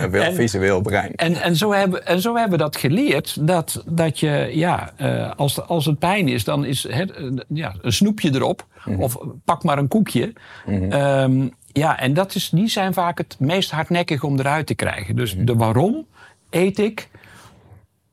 Een 0.00 0.10
wel 0.10 0.22
En- 0.22 0.34
visueel 0.34 0.80
brein. 0.80 1.14
En, 1.14 1.34
en, 1.34 1.56
zo 1.56 1.72
hebben, 1.72 2.06
en 2.06 2.20
zo 2.20 2.34
hebben 2.34 2.58
we 2.58 2.64
dat 2.64 2.76
geleerd. 2.76 3.46
Dat, 3.46 3.82
dat 3.86 4.18
je, 4.20 4.50
ja, 4.54 4.92
eh, 5.00 5.30
als, 5.36 5.66
als 5.66 5.86
het 5.86 5.98
pijn 5.98 6.28
is, 6.28 6.44
dan 6.44 6.64
is 6.64 6.88
het, 6.88 7.10
eh, 7.10 7.26
ja, 7.48 7.74
een 7.80 7.92
snoepje 7.92 8.34
erop. 8.34 8.66
Of 8.98 9.18
pak 9.44 9.62
maar 9.64 9.78
een 9.78 9.88
koekje. 9.88 10.32
Ehm, 10.66 11.48
ja, 11.72 11.98
en 11.98 12.14
dat 12.14 12.34
is, 12.34 12.50
die 12.50 12.68
zijn 12.68 12.92
vaak 12.92 13.18
het 13.18 13.36
meest 13.38 13.70
hardnekkig 13.70 14.22
om 14.22 14.38
eruit 14.38 14.66
te 14.66 14.74
krijgen. 14.74 15.16
Dus 15.16 15.36
de 15.38 15.54
waarom 15.54 16.06
eet 16.50 16.78
ik. 16.78 17.08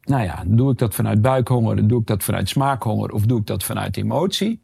Nou 0.03 0.23
ja, 0.23 0.43
doe 0.45 0.71
ik 0.71 0.77
dat 0.77 0.95
vanuit 0.95 1.21
buikhonger, 1.21 1.87
doe 1.87 1.99
ik 1.99 2.07
dat 2.07 2.23
vanuit 2.23 2.49
smaakhonger 2.49 3.11
of 3.11 3.25
doe 3.25 3.39
ik 3.39 3.45
dat 3.45 3.63
vanuit 3.63 3.97
emotie? 3.97 4.61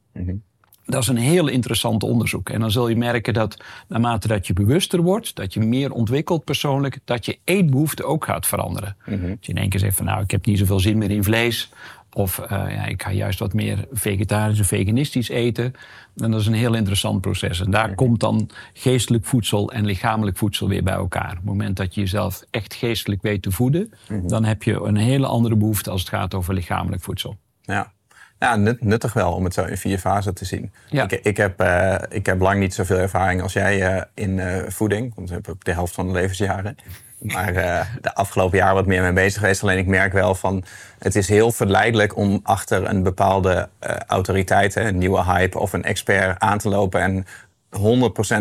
Dat 0.86 1.02
is 1.02 1.08
een 1.08 1.18
heel 1.18 1.48
interessant 1.48 2.04
onderzoek. 2.04 2.50
En 2.50 2.60
dan 2.60 2.72
zul 2.72 2.88
je 2.88 2.96
merken 2.96 3.34
dat 3.34 3.64
naarmate 3.88 4.28
dat 4.28 4.48
je 4.48 4.54
bewuster 4.54 5.02
wordt, 5.02 5.36
dat 5.36 5.54
je 5.54 5.60
meer 5.60 5.92
ontwikkelt 5.92 6.44
persoonlijk, 6.44 7.00
dat 7.06 7.26
je 7.26 7.40
eetbehoefte 7.44 8.04
ook 8.04 8.26
gaat 8.26 8.48
veranderen. 8.48 8.96
Als 9.06 9.18
je 9.20 9.52
in 9.52 9.58
één 9.58 9.70
keer 9.70 9.80
zegt 9.80 9.98
van 9.98 10.06
nou, 10.06 10.24
ik 10.24 10.32
heb 10.32 10.46
niet 10.46 10.58
zoveel 10.58 10.80
zin 10.80 10.98
meer 10.98 11.12
in 11.12 11.24
vlees. 11.24 11.72
Of 12.14 12.40
uh, 12.40 12.48
ja, 12.50 12.86
ik 12.86 13.04
ga 13.04 13.12
juist 13.12 13.40
wat 13.40 13.54
meer 13.54 13.86
vegetarisch 13.92 14.60
of 14.60 14.68
veganistisch 14.68 15.30
eten. 15.30 15.74
En 16.16 16.32
dat 16.32 16.40
is 16.40 16.48
een 16.48 16.54
heel 16.54 16.74
interessant 16.74 17.22
proces. 17.22 17.60
En 17.60 17.72
daar 17.72 17.96
komt 17.96 18.20
dan 18.20 18.50
geestelijk 18.74 19.26
voedsel 19.26 19.72
en 19.72 19.86
lichamelijk 19.86 20.38
voedsel 20.38 20.68
weer 20.68 20.84
bij 20.84 20.94
elkaar. 20.94 21.30
Op 21.30 21.36
het 21.36 21.46
moment 21.46 21.78
dat 21.78 21.96
je 21.96 22.02
jezelf 22.02 22.44
echt 22.50 22.74
geestelijk 22.74 23.22
weet 23.22 23.42
te 23.42 23.52
voeden, 23.52 23.94
dan 24.24 24.44
heb 24.44 24.64
je 24.64 24.82
een 24.82 24.98
hele 24.98 25.28
andere 25.28 25.56
behoefte 25.56 25.90
als 25.90 26.02
het 26.02 26.10
gaat 26.10 26.34
over 26.34 26.54
lichamelijk 26.54 27.02
voedsel. 27.02 27.38
Ja. 27.62 27.92
Ja, 28.40 28.56
nuttig 28.80 29.14
wel 29.14 29.34
om 29.34 29.44
het 29.44 29.54
zo 29.54 29.64
in 29.64 29.78
vier 29.78 29.98
fasen 29.98 30.34
te 30.34 30.46
zien. 30.46 30.72
Ja. 30.90 31.04
Ik, 31.04 31.12
ik, 31.12 31.38
heb, 31.38 31.62
uh, 31.62 31.96
ik 32.10 32.26
heb 32.26 32.40
lang 32.40 32.60
niet 32.60 32.74
zoveel 32.74 32.98
ervaring 32.98 33.42
als 33.42 33.54
jij 33.54 33.96
uh, 33.96 34.02
in 34.14 34.42
voeding. 34.68 35.16
Want 35.16 35.30
ik 35.30 35.36
heb 35.36 35.50
ook 35.50 35.64
de 35.64 35.72
helft 35.72 35.94
van 35.94 36.08
de 36.08 36.14
levensjaren. 36.14 36.76
Maar 37.24 37.54
de 38.02 38.16
afgelopen 38.16 38.58
jaar 38.58 38.74
wat 38.74 38.86
meer 38.86 39.02
mee 39.02 39.14
bezig 39.14 39.40
geweest. 39.40 39.64
Alleen 39.64 39.78
ik 39.78 39.88
merk 39.88 40.14
wel 40.14 40.36
van... 40.36 40.64
het 41.00 41.16
is 41.16 41.28
heel 41.28 41.52
verleidelijk 41.52 42.18
om 42.18 42.40
achter 42.44 42.90
een 42.90 43.04
bepaalde 43.04 43.70
autoriteit... 44.08 44.76
een 44.76 44.98
nieuwe 44.98 45.24
hype 45.24 45.60
of 45.60 45.74
een 45.74 45.84
expert 45.84 46.40
aan 46.40 46.58
te 46.58 46.70
lopen... 46.70 47.02
en 47.02 47.26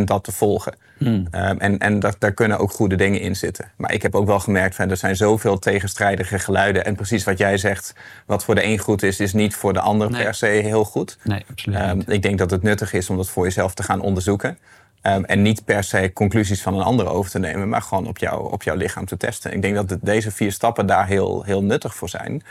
100% 0.01 0.05
dat 0.05 0.25
te 0.25 0.33
volgen. 0.33 0.75
Hmm. 0.99 1.27
Um, 1.35 1.59
en 1.59 1.79
en 1.79 2.01
dat, 2.01 2.17
daar 2.19 2.33
kunnen 2.33 2.59
ook 2.59 2.71
goede 2.71 2.97
dingen 2.97 3.21
in 3.21 3.37
zitten. 3.37 3.71
Maar 3.77 3.93
ik 3.93 4.03
heb 4.03 4.15
ook 4.15 4.27
wel 4.27 4.41
gemerkt, 4.41 4.75
van, 4.75 4.91
er 4.91 4.97
zijn 4.97 5.17
zoveel 5.17 5.59
tegenstrijdige 5.59 6.39
geluiden. 6.39 6.85
En 6.85 6.95
precies 6.95 7.25
wat 7.25 7.39
jij 7.39 7.59
zegt, 7.59 7.95
wat 8.27 8.45
voor 8.45 8.55
de 8.55 8.65
een 8.65 8.79
goed 8.79 9.03
is, 9.03 9.21
is 9.21 9.33
niet 9.33 9.55
voor 9.55 9.73
de 9.73 9.81
ander 9.81 10.11
nee. 10.11 10.23
per 10.23 10.35
se 10.35 10.47
heel 10.47 10.85
goed. 10.85 11.19
Nee, 11.23 11.45
absoluut 11.51 11.81
um, 11.81 12.03
ik 12.07 12.23
denk 12.23 12.39
dat 12.39 12.51
het 12.51 12.63
nuttig 12.63 12.93
is 12.93 13.11
om 13.11 13.17
dat 13.17 13.29
voor 13.29 13.45
jezelf 13.45 13.75
te 13.75 13.83
gaan 13.83 14.01
onderzoeken. 14.01 14.59
Um, 15.03 15.25
en 15.25 15.43
niet 15.43 15.65
per 15.65 15.85
se 15.85 16.13
conclusies 16.13 16.63
van 16.63 16.75
een 16.75 16.85
ander 16.85 17.09
over 17.09 17.31
te 17.31 17.39
nemen, 17.39 17.69
maar 17.69 17.83
gewoon 17.83 18.07
op, 18.07 18.19
jou, 18.19 18.53
op 18.53 18.63
jouw 18.63 18.77
lichaam 18.77 19.07
te 19.07 19.17
testen. 19.17 19.53
Ik 19.53 19.63
denk 19.63 19.75
dat 19.75 19.99
deze 20.01 20.31
vier 20.31 20.53
stappen 20.53 20.87
daar 20.87 21.07
heel, 21.07 21.43
heel 21.43 21.63
nuttig 21.63 21.95
voor 21.95 22.09
zijn. 22.09 22.43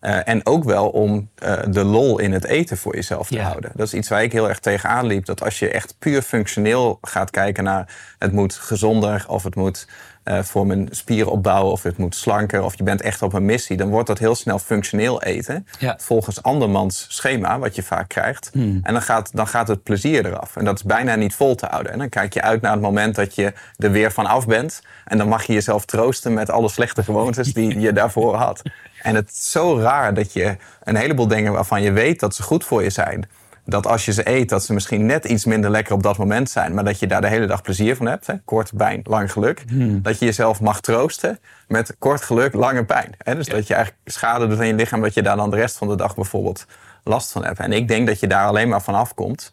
Uh, 0.00 0.28
en 0.28 0.46
ook 0.46 0.64
wel 0.64 0.88
om 0.88 1.30
uh, 1.42 1.58
de 1.68 1.84
lol 1.84 2.18
in 2.18 2.32
het 2.32 2.44
eten 2.44 2.76
voor 2.76 2.94
jezelf 2.94 3.28
te 3.28 3.40
houden. 3.40 3.70
Dat 3.74 3.86
is 3.86 3.94
iets 3.94 4.08
waar 4.08 4.22
ik 4.22 4.32
heel 4.32 4.48
erg 4.48 4.58
tegenaan 4.58 5.06
liep. 5.06 5.24
Dat 5.24 5.42
als 5.42 5.58
je 5.58 5.70
echt 5.70 5.94
puur 5.98 6.22
functioneel 6.22 6.98
gaat 7.02 7.30
kijken 7.30 7.64
naar 7.64 7.94
het 8.18 8.32
moet 8.32 8.54
gezonder 8.54 9.24
of 9.28 9.42
het 9.42 9.54
moet 9.54 9.88
uh, 10.28 10.42
voor 10.42 10.66
mijn 10.66 10.88
spieren 10.90 11.32
opbouwen 11.32 11.72
of 11.72 11.82
het 11.82 11.96
moet 11.96 12.14
slanker 12.14 12.62
of 12.62 12.76
je 12.76 12.82
bent 12.82 13.00
echt 13.00 13.22
op 13.22 13.32
een 13.32 13.44
missie, 13.44 13.76
dan 13.76 13.88
wordt 13.88 14.06
dat 14.06 14.18
heel 14.18 14.34
snel 14.34 14.58
functioneel 14.58 15.22
eten. 15.22 15.66
Ja. 15.78 15.96
Volgens 16.00 16.42
andermans 16.42 17.06
schema, 17.08 17.58
wat 17.58 17.74
je 17.74 17.82
vaak 17.82 18.08
krijgt. 18.08 18.50
En 18.82 18.92
dan 18.92 19.02
gaat, 19.02 19.30
dan 19.36 19.46
gaat 19.46 19.68
het 19.68 19.82
plezier 19.82 20.26
eraf. 20.26 20.56
En 20.56 20.64
dat 20.64 20.76
is 20.76 20.84
bijna 20.84 21.14
niet 21.14 21.34
vol 21.34 21.54
te 21.54 21.66
houden. 21.66 21.92
En 21.92 21.98
dan 21.98 22.08
kijk 22.08 22.34
je 22.34 22.42
uit 22.42 22.60
naar 22.60 22.72
het 22.72 22.80
moment 22.80 23.14
dat 23.14 23.34
je 23.34 23.52
er 23.76 23.90
weer 23.90 24.12
van 24.12 24.26
af 24.26 24.46
bent. 24.46 24.82
En 25.04 25.18
dan 25.18 25.28
mag 25.28 25.44
je 25.44 25.52
jezelf 25.52 25.84
troosten 25.84 26.34
met 26.34 26.50
alle 26.50 26.68
slechte 26.68 27.02
gewoontes 27.02 27.52
die 27.52 27.80
je 27.80 27.92
daarvoor 27.92 28.34
had. 28.34 28.62
En 29.02 29.14
het 29.14 29.30
is 29.30 29.50
zo 29.50 29.78
raar 29.78 30.14
dat 30.14 30.32
je 30.32 30.56
een 30.82 30.96
heleboel 30.96 31.28
dingen 31.28 31.52
waarvan 31.52 31.82
je 31.82 31.92
weet 31.92 32.20
dat 32.20 32.34
ze 32.34 32.42
goed 32.42 32.64
voor 32.64 32.82
je 32.82 32.90
zijn. 32.90 33.28
Dat 33.70 33.86
als 33.86 34.04
je 34.04 34.12
ze 34.12 34.28
eet, 34.28 34.48
dat 34.48 34.64
ze 34.64 34.72
misschien 34.72 35.06
net 35.06 35.24
iets 35.24 35.44
minder 35.44 35.70
lekker 35.70 35.94
op 35.94 36.02
dat 36.02 36.18
moment 36.18 36.50
zijn. 36.50 36.74
Maar 36.74 36.84
dat 36.84 36.98
je 36.98 37.06
daar 37.06 37.20
de 37.20 37.28
hele 37.28 37.46
dag 37.46 37.62
plezier 37.62 37.96
van 37.96 38.06
hebt. 38.06 38.26
Hè? 38.26 38.34
Kort 38.44 38.76
pijn, 38.76 39.00
lang 39.04 39.32
geluk. 39.32 39.64
Dat 40.02 40.18
je 40.18 40.24
jezelf 40.24 40.60
mag 40.60 40.80
troosten 40.80 41.38
met 41.66 41.96
kort 41.98 42.22
geluk, 42.22 42.54
lange 42.54 42.84
pijn. 42.84 43.14
Hè? 43.18 43.34
Dus 43.34 43.46
dat 43.46 43.66
je 43.66 43.74
eigenlijk 43.74 44.10
schade 44.10 44.46
doet 44.46 44.58
aan 44.58 44.66
je 44.66 44.74
lichaam. 44.74 45.00
Dat 45.00 45.14
je 45.14 45.22
daar 45.22 45.36
dan 45.36 45.50
de 45.50 45.56
rest 45.56 45.76
van 45.76 45.88
de 45.88 45.96
dag 45.96 46.14
bijvoorbeeld 46.14 46.66
last 47.04 47.32
van 47.32 47.44
hebt. 47.44 47.58
En 47.58 47.72
ik 47.72 47.88
denk 47.88 48.06
dat 48.06 48.20
je 48.20 48.26
daar 48.26 48.46
alleen 48.46 48.68
maar 48.68 48.82
van 48.82 48.94
afkomt. 48.94 49.52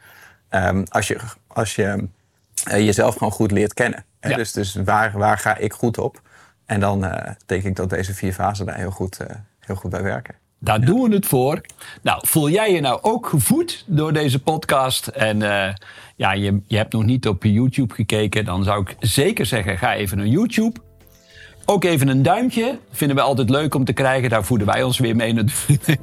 Um, 0.49 0.83
als 0.89 1.07
je, 1.07 1.17
als 1.47 1.75
je 1.75 2.07
uh, 2.71 2.85
jezelf 2.85 3.15
gewoon 3.15 3.33
goed 3.33 3.51
leert 3.51 3.73
kennen. 3.73 4.05
Hè? 4.19 4.29
Ja. 4.29 4.35
Dus, 4.35 4.51
dus 4.51 4.75
waar, 4.75 5.11
waar 5.17 5.37
ga 5.37 5.57
ik 5.57 5.73
goed 5.73 5.97
op? 5.97 6.21
En 6.65 6.79
dan 6.79 7.05
uh, 7.05 7.13
denk 7.45 7.63
ik 7.63 7.75
dat 7.75 7.89
deze 7.89 8.13
vier 8.13 8.33
fasen 8.33 8.65
daar 8.65 8.77
heel 8.77 8.91
goed, 8.91 9.19
uh, 9.21 9.27
heel 9.59 9.75
goed 9.75 9.89
bij 9.91 10.03
werken. 10.03 10.35
Daar 10.65 10.81
doen 10.81 11.09
we 11.09 11.15
het 11.15 11.25
voor. 11.25 11.61
Nou, 12.01 12.19
voel 12.27 12.49
jij 12.49 12.71
je 12.71 12.81
nou 12.81 12.99
ook 13.01 13.27
gevoed 13.27 13.83
door 13.87 14.13
deze 14.13 14.39
podcast? 14.39 15.07
En 15.07 15.41
uh, 15.41 15.67
ja, 16.15 16.33
je, 16.33 16.59
je 16.67 16.77
hebt 16.77 16.93
nog 16.93 17.03
niet 17.03 17.27
op 17.27 17.43
YouTube 17.43 17.93
gekeken. 17.93 18.45
Dan 18.45 18.63
zou 18.63 18.81
ik 18.81 18.95
zeker 18.99 19.45
zeggen, 19.45 19.77
ga 19.77 19.93
even 19.93 20.17
naar 20.17 20.27
YouTube. 20.27 20.79
Ook 21.65 21.83
even 21.83 22.07
een 22.07 22.23
duimpje. 22.23 22.79
Vinden 22.91 23.17
we 23.17 23.23
altijd 23.23 23.49
leuk 23.49 23.75
om 23.75 23.85
te 23.85 23.93
krijgen. 23.93 24.29
Daar 24.29 24.43
voeden 24.43 24.67
wij 24.67 24.83
ons 24.83 24.99
weer 24.99 25.15
mee. 25.15 25.33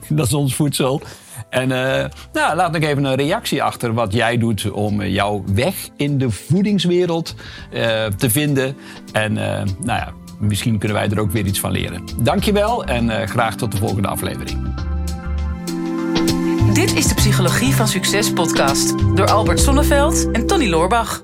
Dat 0.09 0.27
is 0.27 0.35
ons 0.35 0.55
voedsel. 0.55 1.03
En 1.51 1.71
uh, 1.71 2.05
nou, 2.33 2.57
laat 2.57 2.73
nog 2.73 2.83
even 2.83 3.05
een 3.05 3.15
reactie 3.15 3.63
achter 3.63 3.95
wat 3.95 4.13
jij 4.13 4.39
doet 4.39 4.71
om 4.71 5.03
jouw 5.03 5.45
weg 5.55 5.89
in 5.97 6.19
de 6.19 6.31
voedingswereld 6.31 7.35
uh, 7.73 8.07
te 8.07 8.31
vinden. 8.31 8.77
En 9.13 9.33
uh, 9.33 9.63
nou 9.79 9.99
ja, 9.99 10.13
misschien 10.43 10.79
kunnen 10.79 10.97
wij 10.97 11.09
er 11.09 11.21
ook 11.21 11.31
weer 11.31 11.47
iets 11.47 11.61
van 11.61 11.71
leren. 11.71 12.03
Dankjewel 12.23 12.85
en 12.85 13.05
uh, 13.05 13.23
graag 13.23 13.57
tot 13.57 13.73
de 13.73 13.79
volgende 13.79 14.09
aflevering. 14.09 14.59
Dit 16.73 16.95
is 16.95 17.09
de 17.09 17.15
Psychologie 17.15 17.75
van 17.75 17.89
Succes 17.89 18.33
podcast 18.33 18.95
door 19.17 19.31
Albert 19.31 19.61
Sonneveld 19.61 20.31
en 20.31 20.47
Tony 20.47 20.69
Loorbach. 20.69 21.23